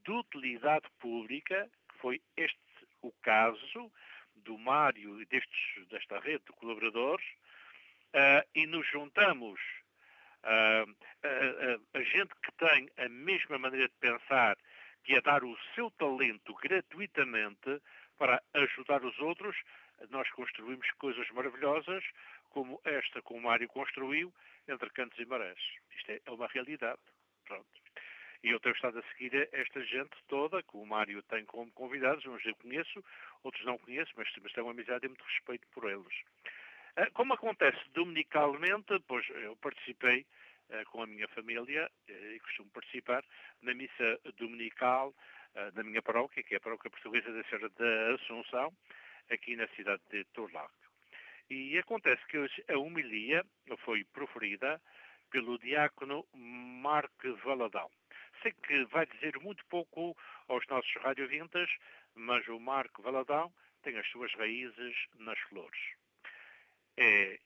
de 0.05 0.11
utilidade 0.11 0.87
pública, 0.99 1.69
que 1.88 1.99
foi 1.99 2.23
este 2.37 2.59
o 3.03 3.12
caso 3.23 3.93
do 4.37 4.57
Mário 4.59 5.21
e 5.21 5.27
destes, 5.27 5.87
desta 5.88 6.19
rede 6.21 6.45
de 6.47 6.53
colaboradores, 6.53 7.27
uh, 8.15 8.49
e 8.55 8.67
nos 8.67 8.87
juntamos 8.88 9.61
uh, 10.45 10.97
a, 11.95 12.03
gente 12.03 12.35
que 12.43 12.53
tem 12.53 12.88
a 12.97 13.09
mesma 13.09 13.59
maneira 13.59 13.88
de 13.88 13.95
pensar, 14.01 14.57
que 15.05 15.15
é 15.15 15.21
dar 15.21 15.43
o 15.43 15.57
seu 15.75 15.91
talento 15.93 16.55
gratuitamente 16.55 17.81
para 18.19 18.43
ajudar 18.55 19.05
os 19.05 19.19
outros, 19.19 19.57
nós 20.11 20.31
construímos 20.31 20.88
coisas 20.93 21.29
maravilhosas, 21.31 22.05
como 22.53 22.81
esta 22.85 23.23
que 23.23 23.33
o 23.33 23.41
Mário 23.41 23.69
construiu 23.69 24.33
entre 24.69 24.91
Cantos 24.91 25.19
e 25.19 25.25
Marés. 25.25 25.59
Isto 25.97 26.12
é, 26.12 26.21
é 26.25 26.31
uma 26.31 26.47
realidade. 26.47 27.01
Pronto. 27.45 27.67
E 28.45 28.51
eu 28.51 28.59
tenho 28.61 28.75
estado 28.75 28.99
a 28.99 29.03
seguir 29.12 29.49
esta 29.53 29.85
gente 29.85 30.17
toda, 30.27 30.62
que 30.62 30.77
o 30.77 30.85
Mário 30.85 31.23
tem 31.25 31.45
como 31.45 31.71
convidados, 31.73 32.27
uns 32.27 32.45
eu 32.45 32.57
conheço, 32.57 33.05
outros 33.45 33.65
não 33.65 33.79
conheço, 33.79 34.12
mas, 34.17 34.29
mas 34.43 34.53
tenho 34.53 34.67
uma 34.67 34.73
amizade 34.73 35.07
e 35.07 35.09
muito 35.09 35.25
respeito 35.25 35.67
por 35.69 35.88
eles. 35.88 36.15
Ah, 36.97 37.09
como 37.12 37.35
acontece 37.35 37.79
dominicalmente, 37.95 38.99
pois 39.07 39.27
eu 39.31 39.57
participei 39.57 40.27
ah, 40.71 40.85
com 40.87 41.03
a 41.03 41.07
minha 41.07 41.29
família, 41.29 41.91
eh, 42.09 42.35
e 42.35 42.41
costumo 42.41 42.69
participar, 42.71 43.25
na 43.62 43.75
missa 43.75 44.21
dominical 44.37 45.15
ah, 45.55 45.71
da 45.71 45.85
minha 45.85 46.03
paróquia, 46.03 46.43
que 46.43 46.55
é 46.55 46.57
a 46.57 46.61
paróquia 46.61 46.91
portuguesa 46.91 47.33
da 47.33 47.45
Serra 47.45 47.69
da 47.79 48.15
Assunção, 48.15 48.73
aqui 49.31 49.55
na 49.55 49.69
cidade 49.69 50.03
de 50.11 50.25
Torlac. 50.35 50.73
E 51.51 51.79
acontece 51.79 52.25
que 52.27 52.39
hoje 52.39 52.65
a 52.69 52.79
homilia 52.79 53.45
foi 53.85 54.05
proferida 54.05 54.81
pelo 55.31 55.59
diácono 55.59 56.27
Marco 56.35 57.35
Valadão 57.45 57.91
sei 58.43 58.53
que 58.53 58.85
vai 58.87 59.07
dizer 59.07 59.39
muito 59.41 59.65
pouco 59.67 60.17
aos 60.49 60.67
nossos 60.67 60.93
radiovintas, 60.97 61.71
mas 62.15 62.47
o 62.49 62.59
Marco 62.59 63.03
Valadão 63.03 63.53
tem 63.83 63.97
as 63.97 64.07
suas 64.09 64.33
raízes 64.35 64.97
nas 65.19 65.39
flores. 65.41 65.81
É, 66.97 67.39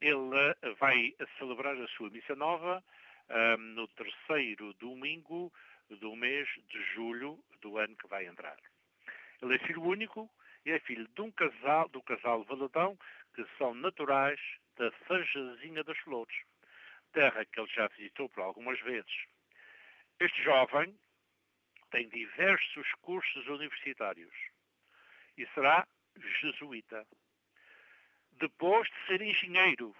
ele 0.00 0.74
vai 0.78 1.14
celebrar 1.38 1.76
a 1.76 1.88
sua 1.88 2.10
missa 2.10 2.36
nova 2.36 2.84
um, 3.30 3.56
no 3.74 3.88
terceiro 3.88 4.72
domingo 4.74 5.52
do 5.88 6.14
mês 6.14 6.48
de 6.68 6.82
julho 6.94 7.42
do 7.60 7.78
ano 7.78 7.96
que 7.96 8.06
vai 8.06 8.26
entrar. 8.26 8.56
Ele 9.42 9.56
é 9.56 9.58
filho 9.58 9.82
único 9.82 10.30
é 10.72 10.78
filho 10.80 11.08
de 11.08 11.20
um 11.20 11.30
casal, 11.30 11.88
do 11.88 12.02
casal 12.02 12.44
Valadão, 12.44 12.98
que 13.34 13.44
são 13.56 13.74
naturais 13.74 14.40
da 14.76 14.90
Fajazinha 15.06 15.82
das 15.84 15.98
Flores, 15.98 16.36
terra 17.12 17.44
que 17.44 17.60
ele 17.60 17.68
já 17.68 17.86
visitou 17.88 18.28
por 18.28 18.42
algumas 18.42 18.78
vezes. 18.80 19.26
Este 20.20 20.42
jovem 20.42 20.98
tem 21.90 22.08
diversos 22.08 22.92
cursos 23.00 23.46
universitários 23.46 24.34
e 25.36 25.46
será 25.54 25.86
jesuíta. 26.40 27.06
Depois 28.32 28.88
de 28.88 29.06
ser 29.06 29.22
engenheiro, 29.22 29.94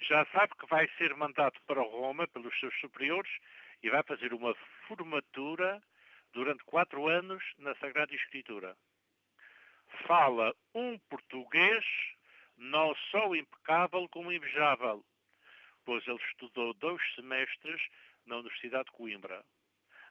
já 0.00 0.24
sabe 0.26 0.54
que 0.58 0.66
vai 0.66 0.88
ser 0.96 1.14
mandado 1.14 1.60
para 1.66 1.82
Roma 1.82 2.26
pelos 2.28 2.58
seus 2.58 2.78
superiores 2.80 3.30
e 3.82 3.90
vai 3.90 4.02
fazer 4.02 4.32
uma 4.32 4.54
formatura 4.86 5.82
durante 6.32 6.64
quatro 6.64 7.08
anos 7.08 7.42
na 7.58 7.74
Sagrada 7.76 8.14
Escritura. 8.14 8.76
Fala 10.06 10.54
um 10.74 10.98
português 11.10 11.84
não 12.56 12.94
só 13.10 13.34
impecável 13.34 14.08
como 14.10 14.32
invejável, 14.32 15.04
pois 15.84 16.06
ele 16.06 16.22
estudou 16.30 16.74
dois 16.74 17.02
semestres 17.14 17.80
na 18.26 18.36
Universidade 18.36 18.84
de 18.84 18.92
Coimbra. 18.92 19.44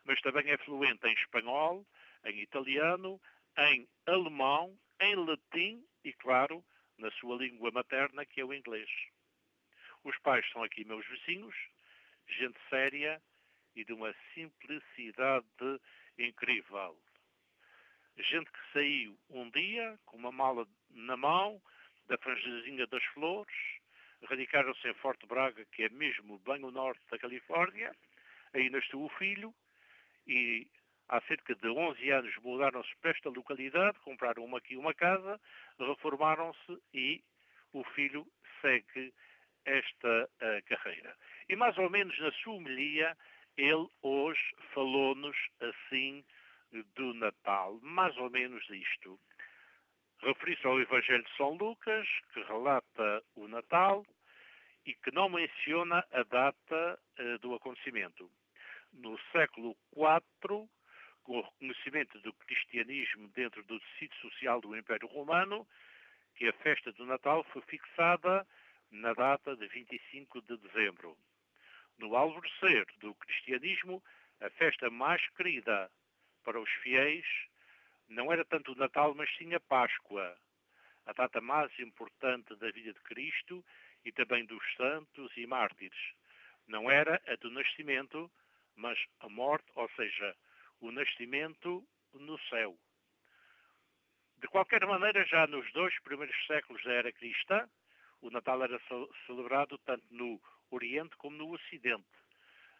Mas 0.04 0.20
também 0.22 0.50
é 0.50 0.58
fluente 0.58 1.06
em 1.08 1.14
espanhol, 1.14 1.86
em 2.26 2.40
italiano, 2.40 3.22
em 3.58 3.88
alemão, 4.06 4.78
em 5.00 5.16
latim 5.16 5.86
e, 6.04 6.14
claro, 6.14 6.64
na 6.98 7.12
sua 7.12 7.38
língua 7.38 7.72
materna, 7.72 8.26
que 8.26 8.42
é 8.42 8.46
o 8.46 8.54
inglês. 8.54 8.90
Os 10.04 10.18
pais 10.20 10.50
são 10.52 10.64
aqui 10.64 10.84
meus 10.84 11.06
vizinhos, 11.08 11.56
gente 12.28 12.60
séria 12.70 13.22
e 13.76 13.84
de 13.84 13.94
uma 13.94 14.14
simplicidade 14.34 15.46
incrível. 16.18 16.98
Gente 18.18 18.52
que 18.52 18.60
saiu 18.74 19.18
um 19.30 19.50
dia 19.50 19.98
com 20.06 20.18
uma 20.18 20.32
mala 20.32 20.68
na 20.90 21.16
mão, 21.16 21.62
da 22.08 22.18
franjazinha 22.18 22.88
das 22.88 23.04
flores, 23.06 23.56
radicaram-se 24.28 24.88
em 24.88 24.94
Forte 24.96 25.26
Braga, 25.26 25.66
que 25.72 25.84
é 25.84 25.90
mesmo 25.90 26.40
bem 26.40 26.64
o 26.64 26.72
norte 26.72 27.02
da 27.10 27.18
Califórnia, 27.18 27.96
aí 28.54 28.70
nasceu 28.70 29.02
o 29.02 29.10
filho, 29.10 29.54
e 30.28 30.68
há 31.08 31.22
cerca 31.22 31.56
de 31.56 31.68
11 31.68 32.10
anos 32.12 32.36
mudaram-se 32.38 32.96
para 32.98 33.12
esta 33.12 33.30
localidade, 33.30 34.00
compraram 34.00 34.44
uma 34.44 34.58
aqui 34.58 34.76
uma 34.76 34.94
casa, 34.94 35.40
reformaram-se 35.80 36.82
e 36.94 37.24
o 37.74 37.84
filho 37.84 38.28
segue 38.62 39.14
esta 39.66 40.30
uh, 40.42 40.64
carreira. 40.66 41.16
E 41.48 41.56
mais 41.56 41.78
ou 41.78 41.90
menos 41.90 42.18
na 42.20 42.32
sua 42.32 42.56
homilia, 42.56 43.16
ele 43.58 43.88
hoje 44.02 44.56
falou-nos 44.74 45.38
assim 45.60 46.24
do 46.96 47.14
Natal, 47.14 47.80
mais 47.82 48.16
ou 48.18 48.30
menos 48.30 48.68
isto. 48.70 49.20
Referi-se 50.22 50.66
ao 50.68 50.80
Evangelho 50.80 51.24
de 51.24 51.38
São 51.38 51.52
Lucas, 51.52 52.08
que 52.34 52.42
relata 52.44 53.24
o 53.36 53.48
Natal 53.48 54.06
e 54.86 54.94
que 54.94 55.12
não 55.12 55.30
menciona 55.30 56.06
a 56.12 56.24
data 56.24 57.00
uh, 57.20 57.40
do 57.40 57.54
acontecimento. 57.56 58.30
No 58.92 59.18
século 59.32 59.76
IV, 59.96 60.68
com 61.24 61.38
o 61.38 61.42
reconhecimento 61.42 62.20
do 62.20 62.34
cristianismo 62.34 63.28
dentro 63.30 63.64
do 63.64 63.80
tecido 63.80 64.16
social 64.16 64.60
do 64.60 64.76
Império 64.76 65.08
Romano, 65.08 65.68
que 66.36 66.48
a 66.48 66.54
festa 66.54 66.92
do 66.94 67.06
Natal 67.06 67.44
foi 67.46 67.62
fixada 67.64 68.48
na 68.92 69.14
data 69.14 69.56
de 69.56 69.68
25 69.68 70.42
de 70.42 70.58
dezembro. 70.58 71.18
No 71.98 72.16
alvorecer 72.16 72.86
do 72.98 73.14
cristianismo, 73.16 74.04
a 74.42 74.50
festa 74.52 74.90
mais 74.90 75.28
querida 75.32 75.92
para 76.50 76.60
os 76.60 76.70
fiéis 76.82 77.28
não 78.08 78.34
era 78.34 78.44
tanto 78.44 78.72
o 78.72 78.76
Natal, 78.76 79.14
mas 79.14 79.30
sim 79.38 79.54
a 79.54 79.60
Páscoa, 79.60 80.36
a 81.06 81.14
data 81.14 81.40
mais 81.40 81.72
importante 81.78 82.56
da 82.56 82.72
vida 82.72 82.92
de 82.92 83.00
Cristo 83.02 83.64
e 84.04 84.12
também 84.12 84.44
dos 84.48 84.64
santos 84.76 85.32
e 85.38 85.46
mártires. 85.46 86.16
Não 86.66 86.90
era 86.90 87.22
a 87.28 87.36
do 87.36 87.52
nascimento, 87.52 88.32
mas 88.76 88.98
a 89.20 89.30
morte, 89.30 89.68
ou 89.76 89.88
seja, 89.92 90.36
o 90.82 90.92
nascimento 90.92 91.88
no 92.14 92.40
céu. 92.50 92.76
De 94.38 94.48
qualquer 94.48 94.84
maneira, 94.88 95.24
já 95.28 95.46
nos 95.46 95.72
dois 95.72 95.94
primeiros 96.00 96.36
séculos 96.48 96.84
da 96.84 96.94
era 96.94 97.12
cristã, 97.12 97.70
o 98.22 98.32
Natal 98.32 98.64
era 98.64 98.82
celebrado 99.28 99.78
tanto 99.86 100.04
no 100.10 100.42
Oriente 100.72 101.16
como 101.18 101.38
no 101.38 101.54
Ocidente. 101.54 102.10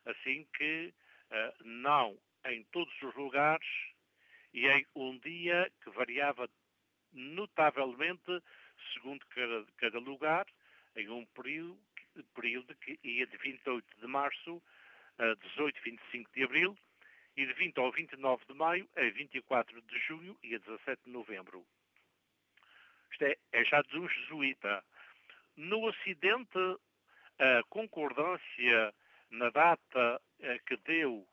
Assim 0.06 0.48
que 0.58 0.92
uh, 1.30 1.64
não 1.64 2.18
em 2.46 2.64
todos 2.66 2.94
os 3.02 3.16
lugares 3.16 3.68
e 4.54 4.68
em 4.68 4.86
um 4.96 5.18
dia 5.20 5.72
que 5.84 5.90
variava 5.92 6.50
notavelmente 7.12 8.42
segundo 8.94 9.26
cada, 9.28 9.66
cada 9.78 10.00
lugar, 10.00 10.46
em 10.96 11.10
um 11.10 11.26
período, 11.28 11.80
período 12.34 12.76
que 12.76 13.00
ia 13.04 13.28
de 13.28 13.38
28 13.38 13.86
de 14.00 14.08
março 14.08 14.62
a 15.18 15.34
18, 15.34 15.82
25 15.84 16.32
de 16.34 16.44
abril 16.44 16.78
e 17.36 17.46
de 17.46 17.54
20 17.54 17.78
ao 17.78 17.92
29 17.92 18.46
de 18.46 18.54
maio 18.54 18.90
a 18.96 19.02
24 19.02 19.82
de 19.82 20.00
junho 20.00 20.38
e 20.44 20.56
a 20.56 20.60
17 20.60 21.04
de 21.04 21.10
novembro. 21.10 21.66
Isto 23.12 23.26
é, 23.26 23.38
é 23.52 23.66
já 23.66 23.82
de 23.82 23.98
um 23.98 24.08
jesuíta. 24.08 24.84
No 25.56 25.86
Ocidente, 25.88 26.58
a 27.38 27.64
concordância 27.70 28.94
na 29.30 29.50
data 29.50 30.22
eh, 30.40 30.60
que 30.66 30.78
deu 30.78 31.28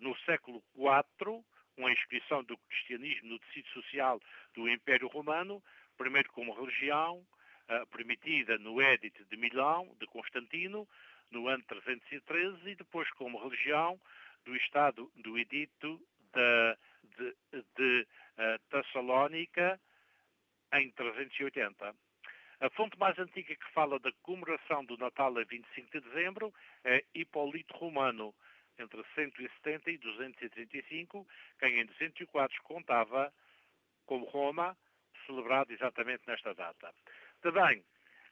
no 0.00 0.16
século 0.20 0.62
IV, 0.76 1.44
uma 1.76 1.92
inscrição 1.92 2.44
do 2.44 2.56
cristianismo 2.58 3.30
no 3.30 3.38
tecido 3.38 3.68
social 3.70 4.20
do 4.54 4.68
Império 4.68 5.08
Romano, 5.08 5.62
primeiro 5.96 6.30
como 6.32 6.54
religião, 6.54 7.18
uh, 7.18 7.86
permitida 7.88 8.58
no 8.58 8.80
Édito 8.80 9.24
de 9.24 9.36
Milão, 9.36 9.94
de 9.98 10.06
Constantino, 10.06 10.86
no 11.30 11.48
ano 11.48 11.62
313, 11.64 12.70
e 12.70 12.74
depois 12.74 13.10
como 13.12 13.42
religião 13.42 14.00
do 14.44 14.54
Estado 14.56 15.10
do 15.16 15.38
Edito 15.38 16.00
de, 16.32 16.76
de, 17.16 17.64
de 17.76 18.06
uh, 18.38 18.58
Tessalónica, 18.70 19.80
em 20.72 20.90
380. 20.92 21.94
A 22.60 22.70
fonte 22.70 22.98
mais 22.98 23.18
antiga 23.18 23.54
que 23.54 23.72
fala 23.72 23.98
da 23.98 24.12
comemoração 24.22 24.84
do 24.84 24.96
Natal 24.98 25.36
a 25.38 25.44
25 25.44 25.90
de 25.90 26.00
dezembro 26.00 26.52
é 26.84 27.02
Hipólito 27.14 27.74
Romano, 27.76 28.34
entre 28.80 29.04
170 29.14 29.90
e 29.90 29.98
235, 29.98 31.26
quem 31.58 31.80
em 31.80 31.86
204 31.86 32.62
contava 32.62 33.32
como 34.06 34.24
Roma 34.26 34.76
celebrado 35.26 35.72
exatamente 35.72 36.22
nesta 36.26 36.54
data. 36.54 36.92
Também, 37.40 37.84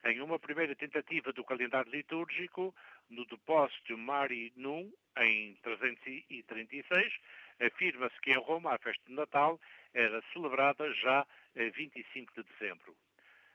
em 0.05 0.21
uma 0.21 0.39
primeira 0.39 0.75
tentativa 0.75 1.33
do 1.33 1.45
calendário 1.45 1.91
litúrgico, 1.91 2.75
no 3.11 3.25
depósito 3.27 3.97
Marinum, 3.97 4.93
em 5.19 5.55
336, 5.63 7.13
afirma-se 7.61 8.21
que 8.21 8.31
em 8.31 8.39
Roma 8.39 8.75
a 8.75 8.79
festa 8.79 9.03
de 9.07 9.15
Natal 9.15 9.61
era 9.95 10.23
celebrada 10.33 10.93
já 10.95 11.21
a 11.21 11.71
25 11.75 12.33
de 12.35 12.49
dezembro. 12.49 12.97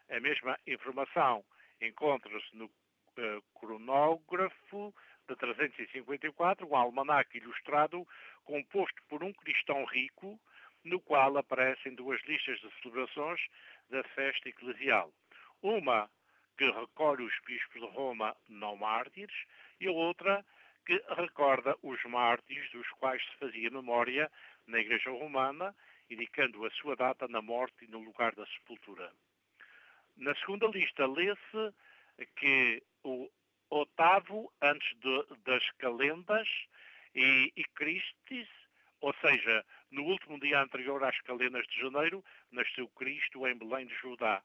A 0.10 0.20
mesma 0.20 0.58
informação 0.68 1.44
encontra-se 1.82 2.56
no 2.56 2.66
uh, 2.66 3.42
cronógrafo 3.60 4.94
de 5.28 5.36
354, 5.36 6.68
um 6.68 6.76
almanaque 6.76 7.38
ilustrado 7.38 8.08
composto 8.44 9.02
por 9.08 9.24
um 9.24 9.34
cristão 9.34 9.86
rico, 9.86 10.40
no 10.84 11.00
qual 11.00 11.38
aparecem 11.38 11.96
duas 11.96 12.22
listas 12.24 12.60
de 12.60 12.70
celebrações 12.82 13.40
da 13.90 14.04
festa 14.04 14.50
eclesial. 14.50 15.12
Uma 15.62 16.10
que 16.58 16.70
recolhe 16.70 17.24
os 17.24 17.34
bispos 17.46 17.82
de 17.82 17.88
Roma 17.88 18.36
não 18.50 18.76
mártires 18.76 19.36
e 19.80 19.88
outra 19.88 20.46
que 20.86 21.02
recorda 21.16 21.76
os 21.82 22.04
mártires 22.04 22.70
dos 22.72 22.88
quais 23.00 23.24
se 23.24 23.38
fazia 23.38 23.70
memória 23.70 24.30
na 24.68 24.80
Igreja 24.80 25.10
Romana, 25.10 25.74
indicando 26.10 26.66
a 26.66 26.72
sua 26.72 26.96
data 26.96 27.28
na 27.28 27.42
morte 27.42 27.86
e 27.86 27.88
no 27.88 28.00
lugar 28.00 28.36
da 28.36 28.46
sepultura. 28.48 29.12
Na 30.18 30.36
segunda 30.36 30.68
lista 30.68 31.08
lê-se 31.08 31.74
que 32.36 32.84
o 33.04 33.30
oitavo 33.74 34.52
antes 34.62 34.88
de, 35.00 35.26
das 35.46 35.70
calendas 35.80 36.48
e, 37.16 37.52
e 37.56 37.64
Christis, 37.76 38.48
ou 39.02 39.14
seja, 39.16 39.66
no 39.92 40.04
último 40.04 40.40
dia 40.40 40.62
anterior 40.62 41.04
às 41.04 41.20
calendas 41.22 41.68
de 41.68 41.80
janeiro, 41.80 42.24
nasceu 42.52 42.88
Cristo 42.90 43.48
em 43.48 43.58
Belém 43.58 43.88
de 43.88 43.96
Judá. 43.96 44.42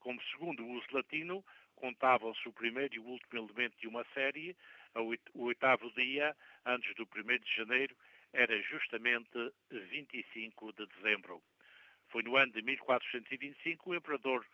Como 0.00 0.20
segundo 0.30 0.64
o 0.64 0.70
uso 0.72 0.86
latino, 0.92 1.44
contavam-se 1.76 2.48
o 2.48 2.52
primeiro 2.52 2.94
e 2.94 2.98
o 2.98 3.04
último 3.04 3.38
elemento 3.38 3.76
de 3.78 3.86
uma 3.86 4.04
série, 4.14 4.56
o 5.34 5.44
oitavo 5.44 5.90
dia 5.92 6.34
antes 6.64 6.94
do 6.94 7.04
1 7.04 7.38
de 7.38 7.56
janeiro, 7.56 7.94
era 8.32 8.60
justamente 8.62 9.30
25 9.70 10.72
de 10.72 10.86
dezembro. 10.86 11.42
Foi 12.08 12.22
no 12.22 12.36
ano 12.36 12.52
de 12.52 12.62
1425 12.62 13.90
o 13.90 13.94
imperador 13.94 14.44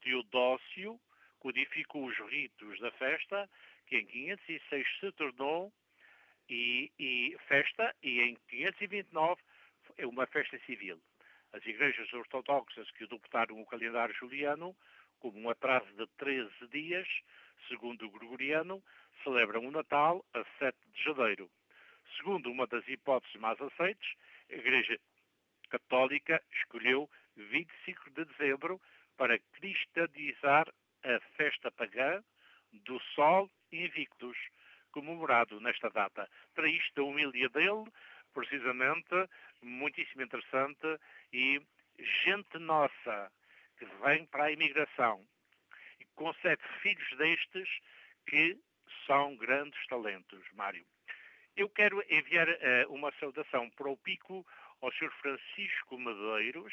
Teodósio 0.00 1.00
codificou 1.42 2.06
os 2.06 2.16
ritos 2.30 2.78
da 2.78 2.92
festa, 2.92 3.50
que 3.88 3.96
em 3.96 4.06
506 4.06 4.86
se 5.00 5.10
tornou 5.12 5.72
e, 6.48 6.88
e 6.96 7.36
festa, 7.48 7.92
e 8.00 8.20
em 8.20 8.36
529 8.48 9.42
é 9.98 10.06
uma 10.06 10.24
festa 10.28 10.56
civil. 10.60 11.00
As 11.52 11.66
igrejas 11.66 12.12
ortodoxas 12.12 12.88
que 12.92 13.02
adoptaram 13.04 13.60
o 13.60 13.66
calendário 13.66 14.14
juliano, 14.14 14.74
como 15.18 15.36
um 15.40 15.50
atraso 15.50 15.92
de 15.94 16.06
13 16.16 16.48
dias, 16.70 17.08
segundo 17.66 18.06
o 18.06 18.10
gregoriano, 18.10 18.80
celebram 19.24 19.66
o 19.66 19.70
Natal 19.72 20.24
a 20.32 20.44
7 20.60 20.78
de 20.94 21.02
janeiro. 21.02 21.50
Segundo 22.18 22.52
uma 22.52 22.68
das 22.68 22.86
hipóteses 22.86 23.34
mais 23.40 23.60
aceites, 23.60 24.14
a 24.48 24.54
Igreja 24.54 24.96
Católica 25.68 26.40
escolheu 26.52 27.10
25 27.36 28.10
de 28.10 28.26
dezembro 28.26 28.80
para 29.16 29.40
cristianizar 29.54 30.72
a 31.04 31.20
festa 31.36 31.70
pagã 31.70 32.22
do 32.72 32.98
Sol 33.14 33.50
Invictus, 33.70 34.36
comemorado 34.90 35.60
nesta 35.60 35.88
data. 35.90 36.28
Para 36.54 36.68
isto, 36.68 37.00
a 37.00 37.04
humilha 37.04 37.48
dele, 37.48 37.84
precisamente, 38.32 39.28
muitíssimo 39.62 40.22
interessante 40.22 40.98
e 41.32 41.60
gente 42.24 42.58
nossa 42.58 43.30
que 43.78 43.84
vem 44.04 44.26
para 44.26 44.44
a 44.44 44.52
imigração 44.52 45.26
e 46.00 46.04
concebe 46.14 46.62
filhos 46.80 47.16
destes 47.16 47.68
que 48.26 48.58
são 49.06 49.36
grandes 49.36 49.86
talentos, 49.86 50.44
Mário. 50.52 50.86
Eu 51.56 51.68
quero 51.68 52.02
enviar 52.08 52.48
uh, 52.48 52.92
uma 52.92 53.12
saudação 53.18 53.68
para 53.70 53.88
o 53.88 53.96
Pico 53.96 54.46
ao 54.80 54.92
Sr. 54.92 55.12
Francisco 55.20 55.98
Medeiros, 55.98 56.72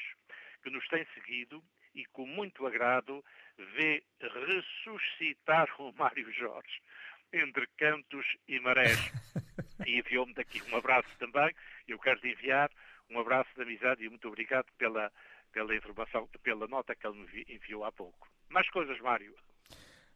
que 0.64 0.70
nos 0.70 0.88
tem 0.88 1.06
seguido 1.14 1.64
e 2.00 2.06
com 2.14 2.26
muito 2.26 2.66
agrado 2.66 3.24
vê 3.76 4.02
ressuscitar 4.22 5.70
o 5.80 5.92
Mário 5.92 6.32
Jorge 6.32 6.82
entre 7.34 7.68
cantos 7.78 8.26
e 8.48 8.60
marés. 8.60 8.98
e 9.86 10.00
enviou-me 10.00 10.34
daqui 10.34 10.62
um 10.72 10.78
abraço 10.78 11.10
também. 11.20 11.54
Eu 11.88 12.00
quero 12.00 12.20
lhe 12.22 12.32
enviar 12.32 12.72
um 13.10 13.20
abraço 13.20 13.50
de 13.56 13.62
amizade 13.62 14.04
e 14.04 14.10
muito 14.10 14.28
obrigado 14.28 14.68
pela, 14.78 15.12
pela 15.52 15.76
informação, 15.76 16.28
pela 16.42 16.68
nota 16.68 16.96
que 16.96 17.06
ele 17.06 17.20
me 17.20 17.46
enviou 17.50 17.84
há 17.84 17.92
pouco. 17.92 18.28
Mais 18.50 18.70
coisas, 18.70 18.98
Mário. 19.02 19.36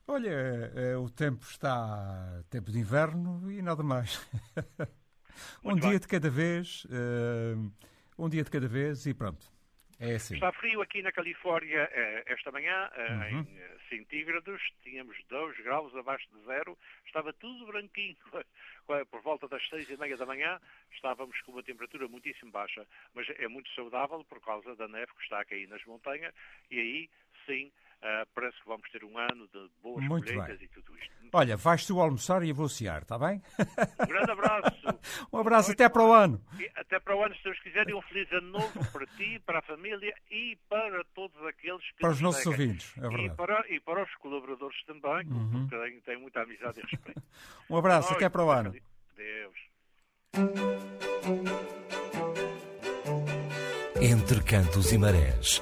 Olha, 0.07 0.71
eh, 0.75 0.97
o 0.97 1.09
tempo 1.09 1.43
está 1.43 2.43
tempo 2.49 2.71
de 2.71 2.79
inverno 2.79 3.51
e 3.51 3.61
nada 3.61 3.83
mais. 3.83 4.25
um 5.63 5.75
dia 5.75 5.99
de 5.99 6.07
cada 6.07 6.29
vez, 6.29 6.85
eh, 6.89 7.55
um 8.17 8.29
dia 8.29 8.43
de 8.43 8.51
cada 8.51 8.67
vez 8.67 9.05
e 9.05 9.13
pronto. 9.13 9.52
É 9.99 10.15
assim. 10.15 10.35
Está 10.35 10.51
frio 10.51 10.81
aqui 10.81 11.01
na 11.01 11.11
Califórnia 11.11 11.89
eh, 11.91 12.23
esta 12.27 12.51
manhã, 12.51 12.89
uhum. 12.97 13.41
em 13.41 13.87
centígrados, 13.89 14.61
tínhamos 14.81 15.17
2 15.29 15.57
graus 15.59 15.95
abaixo 15.95 16.27
de 16.33 16.43
zero, 16.45 16.77
estava 17.05 17.31
tudo 17.33 17.67
branquinho. 17.67 18.17
Por 19.09 19.21
volta 19.21 19.47
das 19.47 19.65
seis 19.69 19.89
e 19.89 19.95
meia 19.97 20.17
da 20.17 20.25
manhã 20.25 20.59
estávamos 20.91 21.39
com 21.41 21.53
uma 21.53 21.63
temperatura 21.63 22.07
muitíssimo 22.07 22.51
baixa, 22.51 22.85
mas 23.13 23.27
é 23.29 23.47
muito 23.47 23.69
saudável 23.73 24.25
por 24.25 24.41
causa 24.41 24.75
da 24.75 24.89
neve 24.89 25.13
que 25.13 25.23
está 25.23 25.39
a 25.39 25.45
cair 25.45 25.67
nas 25.69 25.83
montanhas 25.85 26.33
e 26.69 26.79
aí 26.79 27.09
sim 27.45 27.71
Uh, 28.03 28.27
parece 28.35 28.59
que 28.61 28.67
vamos 28.67 28.89
ter 28.91 29.01
um 29.05 29.17
ano 29.17 29.47
de 29.47 29.69
boas 29.81 30.03
Muito 30.03 30.25
colheitas 30.25 30.57
bem. 30.57 30.65
e 30.65 30.67
tudo 30.67 30.97
isto. 30.97 31.13
Olha, 31.31 31.55
vais 31.55 31.85
tu 31.85 32.01
almoçar 32.01 32.43
e 32.43 32.49
eu 32.49 32.55
vou 32.55 32.67
cear, 32.67 33.03
está 33.03 33.17
bem? 33.17 33.41
Um 34.01 34.05
grande 34.05 34.29
abraço. 34.29 34.99
um 35.31 35.37
abraço, 35.37 35.71
até 35.71 35.87
para 35.87 36.03
o 36.03 36.11
ano. 36.11 36.41
E 36.59 36.69
até 36.75 36.99
para 36.99 37.15
o 37.15 37.23
ano, 37.23 37.33
se 37.33 37.43
Deus 37.45 37.57
quiser, 37.61 37.87
e 37.87 37.93
um 37.93 38.01
feliz 38.01 38.29
ano 38.33 38.51
novo 38.51 38.91
para 38.91 39.05
ti, 39.05 39.41
para 39.45 39.59
a 39.59 39.61
família 39.61 40.13
e 40.29 40.57
para 40.67 41.01
todos 41.15 41.41
aqueles 41.45 41.81
que. 41.91 42.01
Para 42.01 42.09
os 42.09 42.19
nossos 42.19 42.45
ouvintes, 42.45 42.93
é 42.97 43.01
verdade. 43.07 43.25
E 43.25 43.29
para, 43.29 43.73
e 43.73 43.79
para 43.79 44.03
os 44.03 44.15
colaboradores 44.15 44.83
também, 44.83 45.25
uhum. 45.31 45.67
porque 45.69 46.01
têm 46.01 46.17
muita 46.17 46.41
amizade 46.41 46.79
e 46.79 46.81
respeito. 46.81 47.23
um 47.69 47.77
abraço, 47.77 48.09
Nós, 48.09 48.17
até 48.17 48.27
para 48.27 48.43
o 48.43 48.51
ano. 48.51 48.75
Deus. 49.15 49.55
Entre 54.01 54.43
cantos 54.43 54.91
e 54.91 54.97
marés 54.97 55.61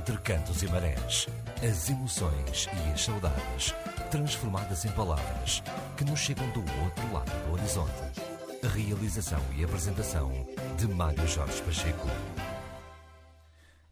Entre 0.00 0.16
cantos 0.16 0.62
e 0.62 0.68
marés, 0.68 1.26
as 1.62 1.90
emoções 1.90 2.66
e 2.72 2.92
as 2.92 3.02
saudades, 3.02 3.74
transformadas 4.10 4.86
em 4.86 4.92
palavras 4.92 5.62
que 5.94 6.04
nos 6.04 6.18
chegam 6.18 6.50
do 6.52 6.60
outro 6.60 7.12
lado 7.12 7.30
do 7.46 7.52
horizonte. 7.52 7.92
Realização 8.62 9.42
e 9.58 9.62
apresentação 9.62 10.32
de 10.78 10.88
Mário 10.88 11.28
Jorge 11.28 11.60
Pacheco. 11.64 12.06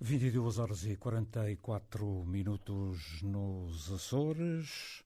22 0.01 0.59
horas 0.59 0.87
e 0.87 0.97
44 0.97 2.25
minutos 2.25 3.21
nos 3.21 3.93
Açores. 3.93 5.05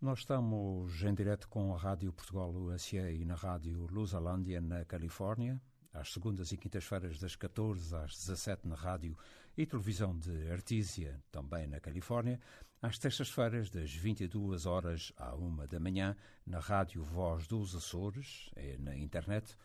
Nós 0.00 0.18
estamos 0.20 1.04
em 1.04 1.14
direto 1.14 1.48
com 1.48 1.72
a 1.72 1.78
Rádio 1.78 2.12
Portugal 2.12 2.50
USA 2.50 3.12
e 3.12 3.24
na 3.24 3.36
Rádio 3.36 3.86
Lusalândia, 3.92 4.60
na 4.60 4.84
Califórnia, 4.84 5.62
às 5.94 6.12
segundas 6.12 6.50
e 6.50 6.56
quintas-feiras, 6.56 7.20
das 7.20 7.36
14 7.36 7.94
às 7.94 8.16
17 8.16 8.66
na 8.66 8.74
Rádio 8.74 9.16
e 9.56 9.64
televisão 9.64 10.16
de 10.18 10.50
Artísia, 10.50 11.20
também 11.30 11.66
na 11.66 11.80
Califórnia, 11.80 12.40
às 12.82 12.98
terças-feiras, 12.98 13.70
das 13.70 13.92
22 13.92 14.66
horas 14.66 15.12
à 15.16 15.34
1 15.34 15.66
da 15.66 15.80
manhã, 15.80 16.16
na 16.46 16.58
Rádio 16.58 17.02
Voz 17.02 17.46
dos 17.46 17.74
Açores, 17.74 18.50
eh, 18.54 18.76
na 18.78 18.96
internet, 18.96 19.56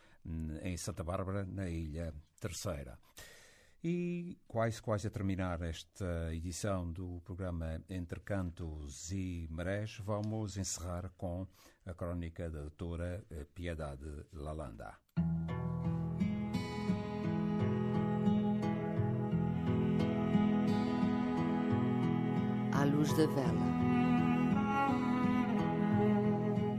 em 0.64 0.78
Santa 0.78 1.04
Bárbara, 1.04 1.46
na 1.46 1.70
Ilha 1.70 2.14
Terceira. 2.40 2.98
E 3.84 4.38
quase, 4.48 4.82
quase 4.82 5.08
a 5.08 5.10
terminar 5.10 5.62
esta 5.62 6.34
edição 6.34 6.92
do 6.92 7.20
programa 7.26 7.82
Entre 7.90 8.20
Cantos 8.20 9.12
e 9.12 9.48
Marés, 9.50 9.98
vamos 9.98 10.56
encerrar 10.56 11.12
com 11.18 11.48
a 11.86 11.94
crónica 11.94 12.50
da 12.50 12.62
doutora 12.62 13.26
Piedade 13.56 14.26
Lalanda. 14.34 14.96
Luz 23.02 23.14
da 23.14 23.26
vela. 23.26 23.66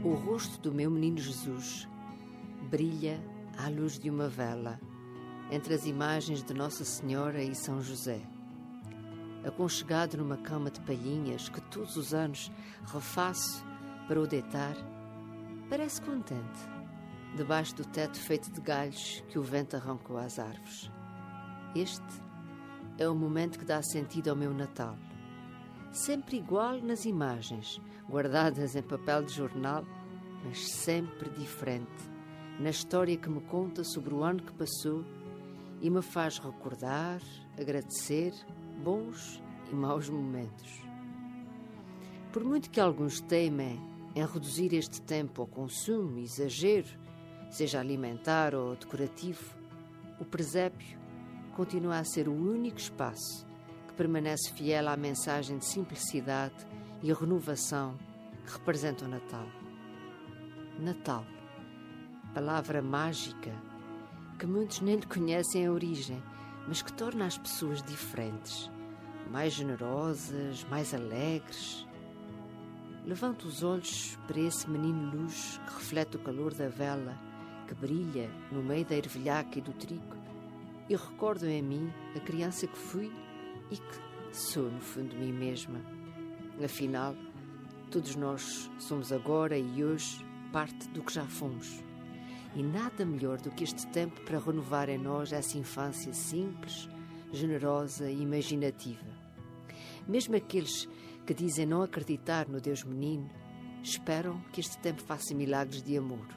O 0.05 0.13
rosto 0.13 0.57
do 0.61 0.73
meu 0.73 0.89
menino 0.89 1.17
Jesus 1.17 1.85
brilha 2.69 3.21
à 3.57 3.67
luz 3.67 3.99
de 3.99 4.09
uma 4.09 4.29
vela 4.29 4.79
entre 5.51 5.73
as 5.73 5.85
imagens 5.85 6.41
de 6.41 6.53
Nossa 6.53 6.85
Senhora 6.85 7.43
e 7.43 7.53
São 7.53 7.81
José. 7.81 8.21
Aconchegado 9.43 10.15
numa 10.15 10.37
cama 10.37 10.71
de 10.71 10.79
palhinhas 10.79 11.49
que 11.49 11.59
todos 11.59 11.97
os 11.97 12.13
anos 12.13 12.49
refaço 12.85 13.61
para 14.07 14.21
o 14.21 14.25
deitar, 14.25 14.77
parece 15.69 16.01
contente, 16.01 16.69
debaixo 17.35 17.75
do 17.75 17.83
teto 17.83 18.17
feito 18.17 18.49
de 18.49 18.61
galhos 18.61 19.21
que 19.27 19.37
o 19.37 19.43
vento 19.43 19.75
arrancou 19.75 20.17
às 20.17 20.39
árvores. 20.39 20.89
Este 21.75 22.23
é 22.97 23.09
o 23.09 23.13
momento 23.13 23.59
que 23.59 23.65
dá 23.65 23.81
sentido 23.81 24.29
ao 24.29 24.37
meu 24.37 24.53
Natal 24.53 24.97
sempre 25.93 26.37
igual 26.37 26.81
nas 26.81 27.05
imagens, 27.05 27.79
guardadas 28.09 28.75
em 28.75 28.81
papel 28.81 29.23
de 29.23 29.31
jornal, 29.31 29.85
mas 30.43 30.71
sempre 30.71 31.29
diferente, 31.29 32.09
na 32.59 32.71
história 32.71 33.15
que 33.15 33.29
me 33.29 33.41
conta 33.41 33.83
sobre 33.83 34.11
o 34.11 34.23
ano 34.23 34.41
que 34.41 34.51
passou 34.53 35.05
e 35.79 35.89
me 35.91 36.01
faz 36.01 36.39
recordar, 36.39 37.21
agradecer 37.59 38.33
bons 38.83 39.39
e 39.71 39.75
maus 39.75 40.09
momentos. 40.09 40.81
Por 42.31 42.43
muito 42.43 42.71
que 42.71 42.79
alguns 42.79 43.21
teimem 43.21 43.79
em 44.15 44.25
reduzir 44.25 44.73
este 44.73 44.99
tempo 44.99 45.43
ao 45.43 45.47
consumo 45.47 46.17
exagero, 46.17 46.89
seja 47.51 47.79
alimentar 47.79 48.55
ou 48.55 48.75
decorativo, 48.75 49.55
o 50.19 50.25
presépio 50.25 50.97
continua 51.55 51.99
a 51.99 52.03
ser 52.03 52.27
o 52.27 52.33
único 52.33 52.79
espaço 52.79 53.52
que 53.93 53.97
permanece 53.97 54.51
fiel 54.51 54.89
à 54.89 54.97
mensagem 54.97 55.59
de 55.59 55.65
simplicidade 55.65 56.65
e 57.03 57.13
renovação 57.13 57.95
que 58.43 58.53
representa 58.53 59.05
o 59.05 59.07
Natal. 59.07 59.45
Natal, 60.79 61.23
palavra 62.33 62.81
mágica 62.81 63.53
que 64.39 64.47
muitos 64.47 64.81
nem 64.81 64.95
lhe 64.95 65.05
conhecem 65.05 65.67
a 65.67 65.71
origem, 65.71 66.21
mas 66.67 66.81
que 66.81 66.91
torna 66.91 67.27
as 67.27 67.37
pessoas 67.37 67.83
diferentes, 67.83 68.69
mais 69.29 69.53
generosas, 69.53 70.65
mais 70.65 70.91
alegres. 70.91 71.87
Levanto 73.05 73.47
os 73.47 73.63
olhos 73.63 74.17
para 74.25 74.39
esse 74.39 74.67
menino 74.67 75.15
luz 75.15 75.61
que 75.67 75.73
reflete 75.75 76.17
o 76.17 76.19
calor 76.19 76.53
da 76.53 76.67
vela 76.67 77.15
que 77.67 77.75
brilha 77.75 78.29
no 78.51 78.63
meio 78.63 78.85
da 78.85 78.95
ervilhaca 78.95 79.59
e 79.59 79.61
do 79.61 79.71
trigo 79.73 80.17
e 80.89 80.95
recordo 80.95 81.45
em 81.45 81.61
mim 81.61 81.93
a 82.15 82.19
criança 82.19 82.67
que 82.67 82.77
fui 82.77 83.11
e 83.71 83.77
que 83.77 84.35
sou, 84.35 84.69
no 84.69 84.79
fundo, 84.79 85.15
mim 85.15 85.31
mesma. 85.31 85.79
Afinal, 86.63 87.15
todos 87.91 88.15
nós 88.15 88.69
somos 88.79 89.11
agora 89.11 89.57
e 89.57 89.83
hoje 89.83 90.25
parte 90.51 90.87
do 90.89 91.01
que 91.01 91.13
já 91.13 91.25
fomos. 91.25 91.83
E 92.55 92.61
nada 92.61 93.05
melhor 93.05 93.39
do 93.39 93.51
que 93.51 93.63
este 93.63 93.87
tempo 93.87 94.21
para 94.21 94.39
renovar 94.39 94.89
em 94.89 94.97
nós 94.97 95.33
essa 95.33 95.57
infância 95.57 96.13
simples, 96.13 96.87
generosa 97.31 98.09
e 98.09 98.21
imaginativa. 98.21 99.05
Mesmo 100.07 100.35
aqueles 100.35 100.87
que 101.25 101.33
dizem 101.33 101.65
não 101.65 101.81
acreditar 101.81 102.47
no 102.47 102.61
Deus 102.61 102.83
menino, 102.83 103.29
esperam 103.81 104.39
que 104.51 104.59
este 104.59 104.77
tempo 104.77 105.01
faça 105.01 105.33
milagres 105.33 105.81
de 105.81 105.97
amor. 105.97 106.27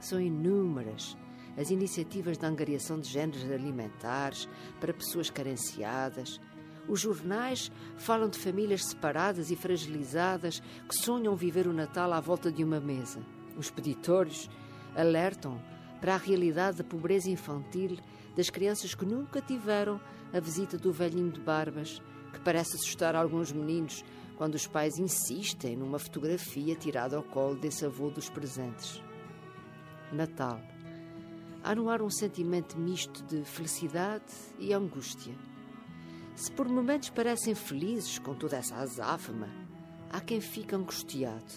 São 0.00 0.20
inúmeras 0.20 1.16
as 1.56 1.70
iniciativas 1.70 2.36
de 2.36 2.46
angariação 2.46 2.98
de 2.98 3.08
géneros 3.08 3.44
alimentares 3.50 4.48
para 4.80 4.92
pessoas 4.92 5.30
carenciadas. 5.30 6.40
Os 6.88 7.00
jornais 7.00 7.70
falam 7.96 8.28
de 8.28 8.38
famílias 8.38 8.84
separadas 8.84 9.50
e 9.50 9.56
fragilizadas 9.56 10.60
que 10.88 10.96
sonham 10.96 11.34
viver 11.34 11.66
o 11.66 11.72
Natal 11.72 12.12
à 12.12 12.20
volta 12.20 12.50
de 12.50 12.62
uma 12.62 12.80
mesa. 12.80 13.20
Os 13.56 13.70
peditórios 13.70 14.50
alertam 14.94 15.60
para 16.00 16.14
a 16.14 16.18
realidade 16.18 16.78
da 16.78 16.84
pobreza 16.84 17.30
infantil 17.30 17.98
das 18.36 18.50
crianças 18.50 18.94
que 18.94 19.06
nunca 19.06 19.40
tiveram 19.40 20.00
a 20.32 20.40
visita 20.40 20.76
do 20.76 20.92
velhinho 20.92 21.30
de 21.30 21.40
barbas, 21.40 22.02
que 22.32 22.40
parece 22.40 22.76
assustar 22.76 23.14
alguns 23.14 23.52
meninos 23.52 24.04
quando 24.36 24.56
os 24.56 24.66
pais 24.66 24.98
insistem 24.98 25.76
numa 25.76 25.98
fotografia 25.98 26.74
tirada 26.74 27.16
ao 27.16 27.22
colo 27.22 27.54
desse 27.54 27.86
avô 27.86 28.10
dos 28.10 28.28
presentes. 28.28 29.00
Natal 30.12 30.60
há 31.64 31.74
no 31.74 31.88
ar 31.88 32.02
um 32.02 32.10
sentimento 32.10 32.78
misto 32.78 33.24
de 33.24 33.42
felicidade 33.42 34.32
e 34.58 34.74
angústia. 34.74 35.34
Se 36.36 36.52
por 36.52 36.68
momentos 36.68 37.08
parecem 37.08 37.54
felizes 37.54 38.18
com 38.18 38.34
toda 38.34 38.58
essa 38.58 38.76
azáfama, 38.76 39.48
há 40.10 40.20
quem 40.20 40.42
fique 40.42 40.74
angustiado, 40.74 41.52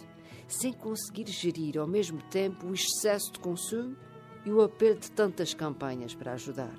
sem 0.48 0.72
conseguir 0.72 1.28
gerir 1.28 1.78
ao 1.78 1.86
mesmo 1.86 2.22
tempo 2.30 2.68
o 2.68 2.74
excesso 2.74 3.34
de 3.34 3.40
consumo 3.40 3.98
e 4.46 4.52
o 4.52 4.62
apelo 4.62 4.98
de 4.98 5.12
tantas 5.12 5.54
campanhas 5.54 6.16
para 6.16 6.34
ajudar. 6.34 6.78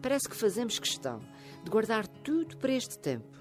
Parece 0.00 0.28
que 0.28 0.36
fazemos 0.36 0.78
questão 0.78 1.20
de 1.64 1.70
guardar 1.70 2.06
tudo 2.06 2.56
para 2.58 2.72
este 2.72 2.96
tempo, 3.00 3.36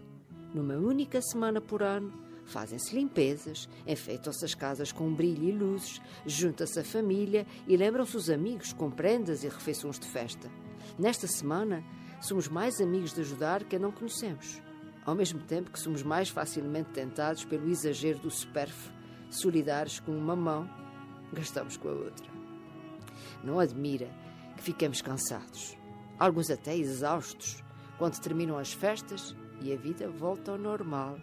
numa 0.56 0.76
única 0.76 1.22
semana 1.22 1.62
por 1.62 1.84
ano 1.84 2.23
Fazem-se 2.46 2.96
limpezas, 2.96 3.70
enfeitam-se 3.88 4.44
as 4.44 4.54
casas 4.54 4.92
com 4.92 5.14
brilho 5.14 5.44
e 5.48 5.52
luzes, 5.52 6.02
junta-se 6.26 6.80
a 6.80 6.84
família 6.84 7.48
e 7.68 7.78
lembram-se 7.78 8.16
os 8.18 8.30
amigos 8.30 8.74
com 8.74 8.92
prendas 8.92 9.44
e 9.44 9.48
refeições 9.48 9.98
de 9.98 10.08
festa. 10.08 10.52
Nesta 11.00 11.26
semana, 11.28 11.84
somos 12.22 12.48
mais 12.48 12.80
amigos 12.82 13.14
de 13.14 13.22
ajudar 13.22 13.64
que 13.64 13.80
não 13.80 13.92
conhecemos, 13.92 14.62
ao 15.06 15.16
mesmo 15.16 15.40
tempo 15.40 15.72
que 15.72 15.80
somos 15.80 16.04
mais 16.04 16.30
facilmente 16.30 16.92
tentados 16.92 17.46
pelo 17.46 17.70
exagero 17.70 18.20
do 18.20 18.30
supérfluo, 18.30 18.94
solidários 19.30 20.00
com 20.00 20.12
uma 20.12 20.36
mão, 20.36 20.70
gastamos 21.32 21.78
com 21.78 21.90
a 21.90 21.94
outra. 21.94 22.32
Não 23.44 23.60
admira 23.60 24.10
que 24.56 24.64
fiquemos 24.64 25.02
cansados, 25.02 25.78
alguns 26.20 26.50
até 26.50 26.76
exaustos, 26.76 27.64
quando 27.98 28.20
terminam 28.20 28.58
as 28.58 28.74
festas 28.74 29.36
e 29.62 29.72
a 29.72 29.78
vida 29.78 30.10
volta 30.10 30.52
ao 30.52 30.58
normal 30.58 31.18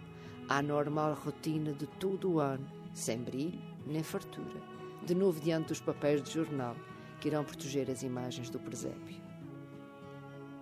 à 0.51 0.61
normal 0.61 1.13
rotina 1.13 1.71
de 1.71 1.87
todo 1.87 2.29
o 2.29 2.39
ano, 2.41 2.67
sem 2.93 3.23
brilho 3.23 3.57
nem 3.87 4.03
fartura, 4.03 4.61
de 5.01 5.15
novo 5.15 5.39
diante 5.39 5.69
dos 5.69 5.79
papéis 5.79 6.21
de 6.21 6.33
jornal 6.33 6.75
que 7.21 7.29
irão 7.29 7.45
proteger 7.45 7.89
as 7.89 8.03
imagens 8.03 8.49
do 8.49 8.59
presépio. 8.59 9.15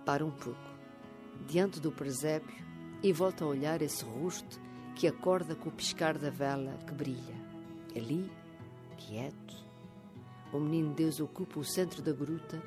Para 0.06 0.24
um 0.24 0.30
pouco, 0.30 0.60
diante 1.48 1.80
do 1.80 1.90
presépio, 1.90 2.64
e 3.02 3.12
volta 3.12 3.44
a 3.44 3.48
olhar 3.48 3.82
esse 3.82 4.04
rosto 4.04 4.60
que 4.94 5.08
acorda 5.08 5.56
com 5.56 5.70
o 5.70 5.72
piscar 5.72 6.16
da 6.16 6.30
vela 6.30 6.78
que 6.86 6.94
brilha. 6.94 7.34
Ali, 7.96 8.30
quieto, 8.96 9.56
o 10.52 10.60
menino 10.60 10.94
Deus 10.94 11.18
ocupa 11.18 11.58
o 11.58 11.64
centro 11.64 12.00
da 12.00 12.12
gruta, 12.12 12.62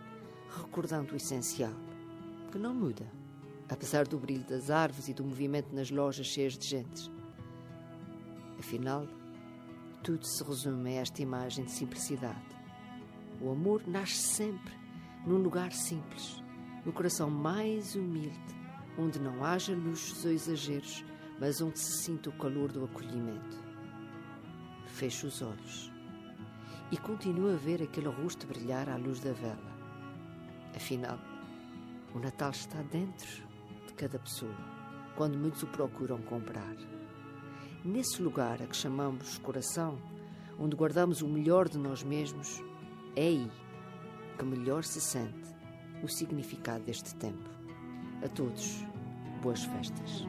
recordando 0.58 1.14
o 1.14 1.16
essencial, 1.16 1.74
que 2.52 2.58
não 2.58 2.74
muda 2.74 3.23
apesar 3.70 4.08
do 4.08 4.18
brilho 4.18 4.44
das 4.44 4.70
árvores 4.70 5.08
e 5.08 5.14
do 5.14 5.24
movimento 5.24 5.74
nas 5.74 5.90
lojas 5.90 6.28
cheias 6.28 6.58
de 6.58 6.68
gente. 6.68 7.12
Afinal, 8.60 9.08
tudo 10.04 10.26
se 10.26 10.44
resume 10.44 10.98
a 10.98 11.02
esta 11.02 11.22
imagem 11.22 11.66
de 11.66 11.72
simplicidade. 11.72 12.42
O 13.42 13.52
amor 13.52 13.82
nasce 13.88 14.22
sempre 14.22 14.74
num 15.26 15.38
lugar 15.38 15.72
simples, 15.72 16.44
no 16.86 16.92
coração 16.92 17.30
mais 17.30 17.96
humilde, 17.96 18.38
onde 18.98 19.20
não 19.20 19.44
haja 19.44 19.74
luxos 19.74 20.26
ou 20.26 20.32
exageros, 20.32 21.04
mas 21.40 21.62
onde 21.62 21.80
se 21.80 22.04
sinta 22.04 22.30
o 22.30 22.38
calor 22.38 22.72
do 22.72 22.84
acolhimento. 22.84 23.64
Feche 24.88 25.26
os 25.26 25.42
olhos 25.42 25.92
e 26.92 26.98
continua 26.98 27.54
a 27.54 27.58
ver 27.58 27.82
aquele 27.82 28.08
rosto 28.08 28.46
brilhar 28.46 28.88
à 28.90 28.98
luz 28.98 29.20
da 29.20 29.32
vela. 29.32 29.74
Afinal, 30.76 31.18
o 32.14 32.20
Natal 32.20 32.52
está 32.52 32.82
dentro 32.84 33.28
de 33.28 33.53
cada 34.04 34.20
pessoa, 34.20 34.54
quando 35.16 35.38
muitos 35.38 35.64
o 35.64 35.68
procuram 35.68 36.22
comprar. 36.24 36.76
Nesse 37.86 38.22
lugar 38.22 38.62
a 38.62 38.68
que 38.68 38.76
chamamos 38.76 39.38
coração, 39.38 39.98
onde 40.60 40.76
guardamos 40.76 41.22
o 41.22 41.28
melhor 41.28 41.70
de 41.70 41.78
nós 41.78 42.04
mesmos, 42.04 42.62
é 43.16 43.22
aí 43.22 43.52
que 44.38 44.44
melhor 44.44 44.84
se 44.84 45.00
sente 45.00 45.56
o 46.04 46.08
significado 46.10 46.84
deste 46.84 47.16
tempo. 47.16 47.50
A 48.22 48.28
todos, 48.28 48.84
boas 49.42 49.64
festas. 49.64 50.28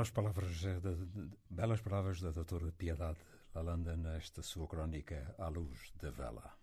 Belas 0.00 0.12
palavras, 0.12 0.56
de, 0.62 0.80
belas 1.50 1.82
palavras 1.82 2.22
da 2.22 2.30
doutora 2.30 2.72
Piedade 2.72 3.18
Lalanda 3.54 3.94
nesta 3.98 4.40
sua 4.40 4.66
crónica 4.66 5.34
à 5.36 5.48
luz 5.48 5.92
da 6.00 6.10
vela. 6.10 6.56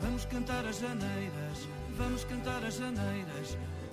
Vamos 0.00 0.24
cantar 0.24 0.64
as 0.66 0.78
janeiras, 0.78 1.68
vamos 1.90 2.24
cantar 2.24 2.64
as 2.64 2.74
janeiras. 2.76 3.23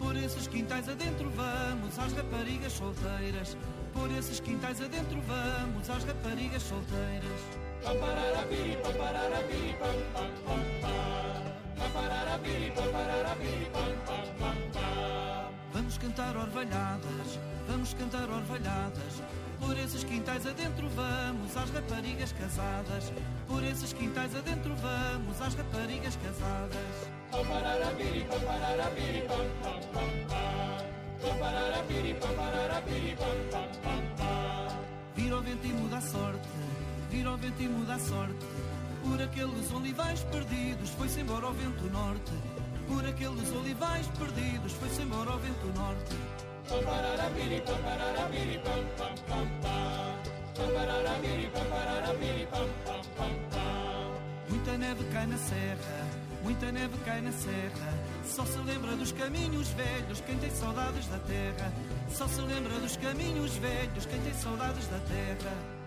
Por 0.02 0.18
esses 0.18 0.48
quintais 0.48 0.90
adentro 0.90 1.30
vamos, 1.36 2.00
às 2.00 2.12
raparigas 2.14 2.74
solteiras. 2.74 3.56
Por 3.94 4.12
esses 4.12 4.40
quintais 4.40 4.82
adentro 4.82 5.22
vamos, 5.28 5.90
às 5.92 6.04
raparigas 6.04 6.64
solteiras. 6.64 7.42
Vamos 15.72 15.98
cantar 16.00 16.36
orvalhadas, 16.36 17.40
vamos 17.68 17.94
cantar 17.94 18.30
orvalhadas. 18.30 19.22
Por 19.60 19.78
esses 19.78 20.04
quintais 20.04 20.48
adentro 20.48 20.90
vamos, 20.96 21.56
às 21.56 21.70
raparigas 21.70 22.34
casadas. 22.34 23.14
Por 23.48 23.64
esses 23.64 23.94
quintais 23.94 24.36
adentro 24.36 24.76
vamos, 24.78 25.40
às 25.40 25.54
raparigas 25.54 26.18
casadas. 26.18 27.21
Vira 35.16 35.38
o 35.38 35.42
vento 35.42 35.66
e 35.66 35.74
muda 35.74 35.98
a 35.98 36.02
sorte, 36.02 36.50
vira 37.10 37.32
o 37.32 37.38
vento 37.38 37.62
e 37.62 37.68
muda 37.70 37.96
a 37.96 38.00
sorte. 38.00 38.46
Por 39.04 39.22
aqueles 39.22 39.72
olivais 39.72 40.24
perdidos, 40.26 40.90
foi-se 40.92 41.22
embora 41.22 41.48
o 41.48 41.54
vento 41.54 41.90
norte. 41.90 42.32
Por 42.88 43.06
aqueles 43.06 43.52
olivais 43.54 44.08
perdidos, 44.08 44.74
foi-se 44.74 45.02
embora 45.02 45.32
o 45.32 45.40
vento 45.40 45.68
norte. 45.80 46.16
Muita 54.50 54.78
neve 54.78 55.04
cai 55.12 55.26
na 55.28 55.38
serra, 55.38 56.21
muita 56.44 56.72
neve 56.72 56.98
cai 57.06 57.22
na 57.22 57.32
serra. 57.32 57.94
Só 58.26 58.46
se 58.46 58.58
lembra 58.60 58.96
dos 58.96 59.12
caminhos 59.12 59.70
velhos 59.70 60.22
quem 60.22 60.38
tem 60.38 60.52
saudades 60.52 61.08
da 61.08 61.18
terra. 61.20 61.72
Só 62.10 62.28
se 62.28 62.42
lembra 62.42 62.80
dos 62.80 62.98
caminhos 62.98 63.56
velhos 63.58 64.06
quem 64.06 64.20
tem 64.22 64.34
saudades 64.34 64.88
da 64.88 65.00
terra. 65.00 65.82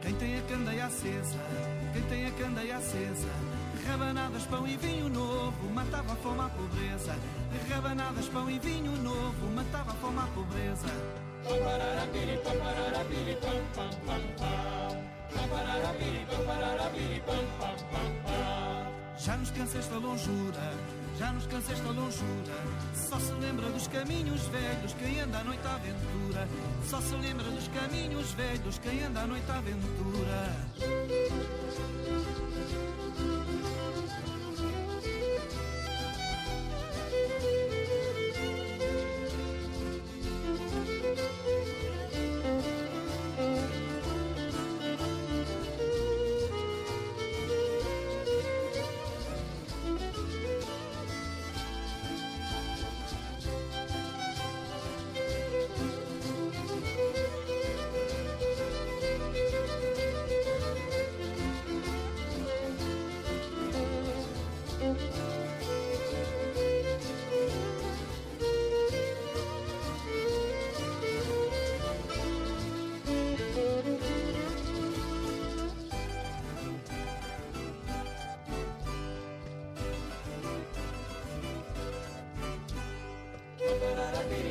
Quem 0.00 0.14
tem 0.14 0.38
a 0.38 0.42
candeia 0.42 0.86
acesa, 0.86 1.38
quem 1.92 2.02
tem 2.02 2.26
a 2.26 2.30
candeia 2.32 2.76
acesa. 2.76 3.28
Rabanadas, 3.86 4.46
pão 4.46 4.66
e 4.66 4.76
vinho 4.76 5.08
novo, 5.08 5.70
matava 5.72 6.12
a 6.12 6.16
fome 6.16 6.40
à 6.40 6.48
pobreza. 6.48 7.16
Rabanadas, 7.68 8.28
pão 8.28 8.50
e 8.50 8.58
vinho 8.58 8.92
novo, 9.02 9.46
matava 9.54 9.92
a 9.92 9.94
fome 9.94 10.18
à 10.18 10.26
pobreza. 10.34 11.25
Já 19.18 19.36
nos 19.36 19.50
cansa 19.50 19.78
esta 19.78 19.94
longura, 19.94 20.72
já 21.18 21.32
nos 21.32 21.46
cansa 21.46 21.72
esta 21.72 21.88
longura. 21.88 22.54
Só 22.94 23.18
se 23.18 23.32
lembra 23.32 23.68
dos 23.70 23.86
caminhos 23.88 24.46
velhos 24.48 24.94
quem 24.94 25.20
anda 25.20 25.38
à 25.38 25.44
noite 25.44 25.66
à 25.66 25.74
aventura. 25.74 26.48
Só 26.88 27.00
se 27.00 27.14
lembra 27.16 27.44
dos 27.44 27.68
caminhos 27.68 28.32
velhos 28.32 28.78
quem 28.78 29.04
anda 29.04 29.20
à 29.22 29.26
noite 29.26 29.50
à 29.50 29.58
aventura. 29.58 30.56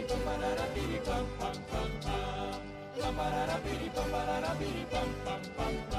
pam 0.08 0.20
pam 0.26 0.66
piri 0.74 1.00
pam 1.06 1.26
pam 1.40 1.58
pam 1.72 1.90
pam. 2.06 2.62
Pam 3.02 3.16
parara 3.18 3.58
piri 3.64 3.90
pam 3.96 4.10
parara 4.14 4.52
piri 4.60 4.86
pam 4.92 5.10
pam 5.26 5.42
pam 5.58 5.76
pam. 5.90 5.95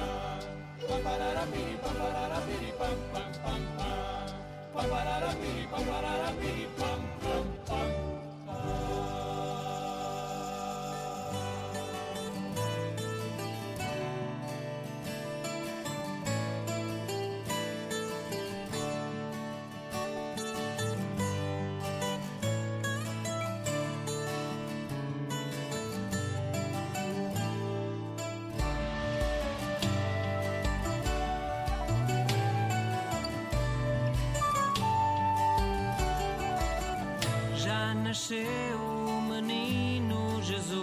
Nasceu 38.27 38.81
o 38.81 39.23
menino 39.23 40.43
Jesus, 40.43 40.83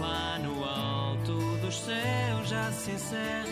lá 0.00 0.38
no 0.38 0.64
alto 0.64 1.32
dos 1.60 1.80
céus 1.80 2.48
já 2.48 2.70
se 2.70 2.92
encerra. 2.92 3.45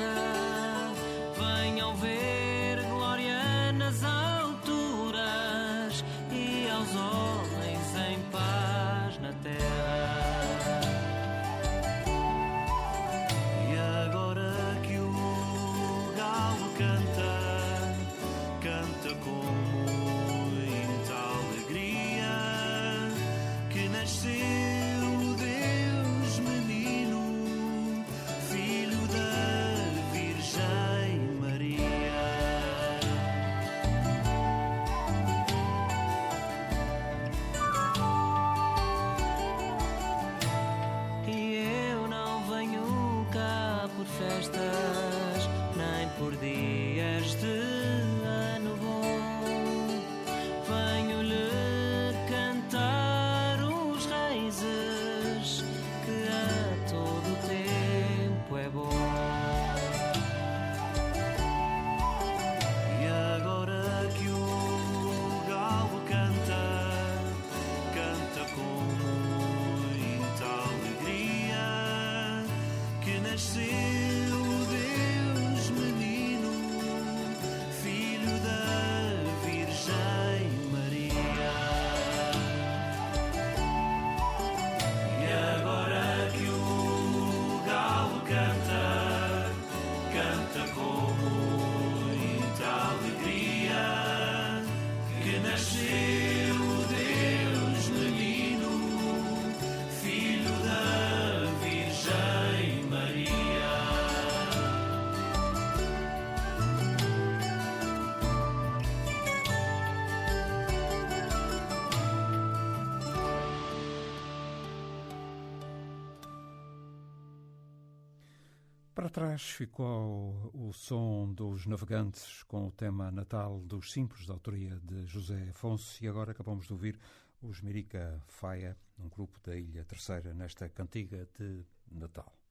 Trás 119.14 119.42
ficou 119.42 120.50
o 120.52 120.72
som 120.72 121.32
dos 121.32 121.66
navegantes 121.66 122.42
com 122.42 122.66
o 122.66 122.72
tema 122.72 123.12
natal 123.12 123.60
dos 123.60 123.92
Simples, 123.92 124.26
da 124.26 124.34
autoria 124.34 124.76
de 124.82 125.06
José 125.06 125.50
Afonso, 125.50 126.02
e 126.02 126.08
agora 126.08 126.32
acabamos 126.32 126.66
de 126.66 126.72
ouvir 126.72 126.98
os 127.40 127.60
Mirica 127.60 128.20
Faia, 128.26 128.76
um 128.98 129.08
grupo 129.08 129.38
da 129.44 129.54
Ilha 129.56 129.84
Terceira, 129.84 130.34
nesta 130.34 130.68
cantiga 130.68 131.28
de 131.38 131.64
Natal. 131.92 132.43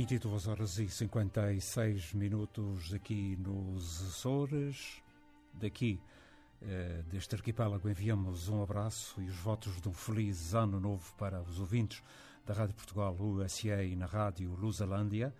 22 0.00 0.46
horas 0.46 0.78
e 0.78 0.88
56 0.88 2.14
minutos 2.14 2.94
aqui 2.94 3.36
nos 3.36 4.00
Açores. 4.08 5.02
Daqui, 5.52 6.00
eh, 6.62 7.02
deste 7.10 7.34
arquipélago, 7.34 7.86
enviamos 7.86 8.48
um 8.48 8.62
abraço 8.62 9.20
e 9.20 9.26
os 9.26 9.36
votos 9.36 9.78
de 9.78 9.86
um 9.90 9.92
feliz 9.92 10.54
ano 10.54 10.80
novo 10.80 11.12
para 11.18 11.42
os 11.42 11.60
ouvintes 11.60 12.02
da 12.46 12.54
Rádio 12.54 12.74
Portugal 12.76 13.14
USA 13.14 13.84
e 13.84 13.94
na 13.94 14.06
Rádio 14.06 14.54
Lusalândia, 14.54 15.34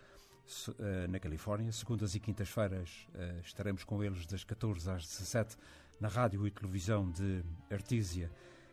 eh, 0.79 1.07
na 1.09 1.19
Califórnia. 1.19 1.73
Segundas 1.73 2.15
e 2.15 2.21
quintas-feiras 2.21 3.09
eh, 3.15 3.41
estaremos 3.43 3.83
com 3.83 4.05
eles 4.05 4.27
das 4.27 4.45
14 4.45 4.91
às 4.91 5.07
17 5.07 5.57
na 5.99 6.09
Rádio 6.09 6.47
e 6.47 6.51
Televisão 6.51 7.11
de 7.11 7.43
Artísia. 7.71 8.31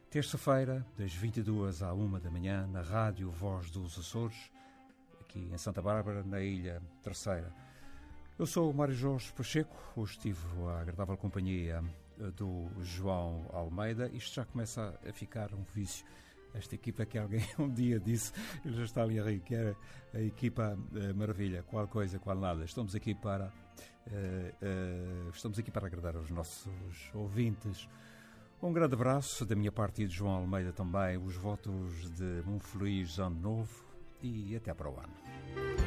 Terça-feira, 0.09 0.85
das 0.97 1.13
22 1.13 1.81
à 1.81 1.93
1 1.93 2.19
da 2.19 2.29
manhã, 2.29 2.67
na 2.67 2.81
Rádio 2.81 3.31
Voz 3.31 3.71
dos 3.71 3.97
Açores 3.97 4.56
aqui 5.27 5.49
em 5.53 5.57
Santa 5.57 5.81
Bárbara, 5.81 6.23
na 6.23 6.39
Ilha 6.39 6.81
Terceira. 7.03 7.53
Eu 8.39 8.45
sou 8.45 8.71
o 8.71 8.73
Mário 8.73 8.95
Jorge 8.95 9.31
Pacheco, 9.33 9.75
hoje 9.95 10.13
estive 10.13 10.39
a 10.69 10.79
agradável 10.79 11.17
companhia 11.17 11.83
eh, 12.19 12.31
do 12.31 12.69
João 12.81 13.45
Almeida. 13.51 14.09
Isto 14.13 14.35
já 14.35 14.45
começa 14.45 14.97
a 15.05 15.11
ficar 15.11 15.53
um 15.53 15.63
vício. 15.63 16.05
Esta 16.53 16.75
equipa 16.75 17.05
que 17.05 17.17
alguém 17.17 17.45
um 17.59 17.69
dia 17.69 17.99
disse, 17.99 18.31
ele 18.63 18.77
já 18.77 18.83
está 18.85 19.03
ali 19.03 19.19
a 19.19 19.23
rir, 19.23 19.41
que 19.41 19.53
era 19.53 19.75
a 20.13 20.21
equipa 20.21 20.77
uh, 20.77 21.15
maravilha, 21.15 21.61
qual 21.63 21.87
coisa, 21.87 22.17
qual 22.17 22.37
nada. 22.37 22.63
Estamos 22.63 22.95
aqui 22.95 23.13
para 23.13 23.47
uh, 23.47 25.27
uh, 25.27 25.29
estamos 25.29 25.59
aqui 25.59 25.69
para 25.69 25.87
agradar 25.87 26.15
aos 26.15 26.29
nossos 26.29 27.11
ouvintes. 27.13 27.87
Um 28.61 28.71
grande 28.71 28.93
abraço 28.93 29.45
da 29.45 29.55
minha 29.55 29.71
parte 29.71 30.03
e 30.03 30.07
de 30.07 30.15
João 30.15 30.31
Almeida 30.33 30.71
também, 30.71 31.17
os 31.17 31.35
votos 31.35 32.09
de 32.11 32.43
um 32.47 32.59
feliz 32.59 33.19
ano 33.19 33.39
novo, 33.39 33.86
e 34.21 34.55
até 34.55 34.73
para 34.73 34.89
o 34.89 34.99
ano. 34.99 35.86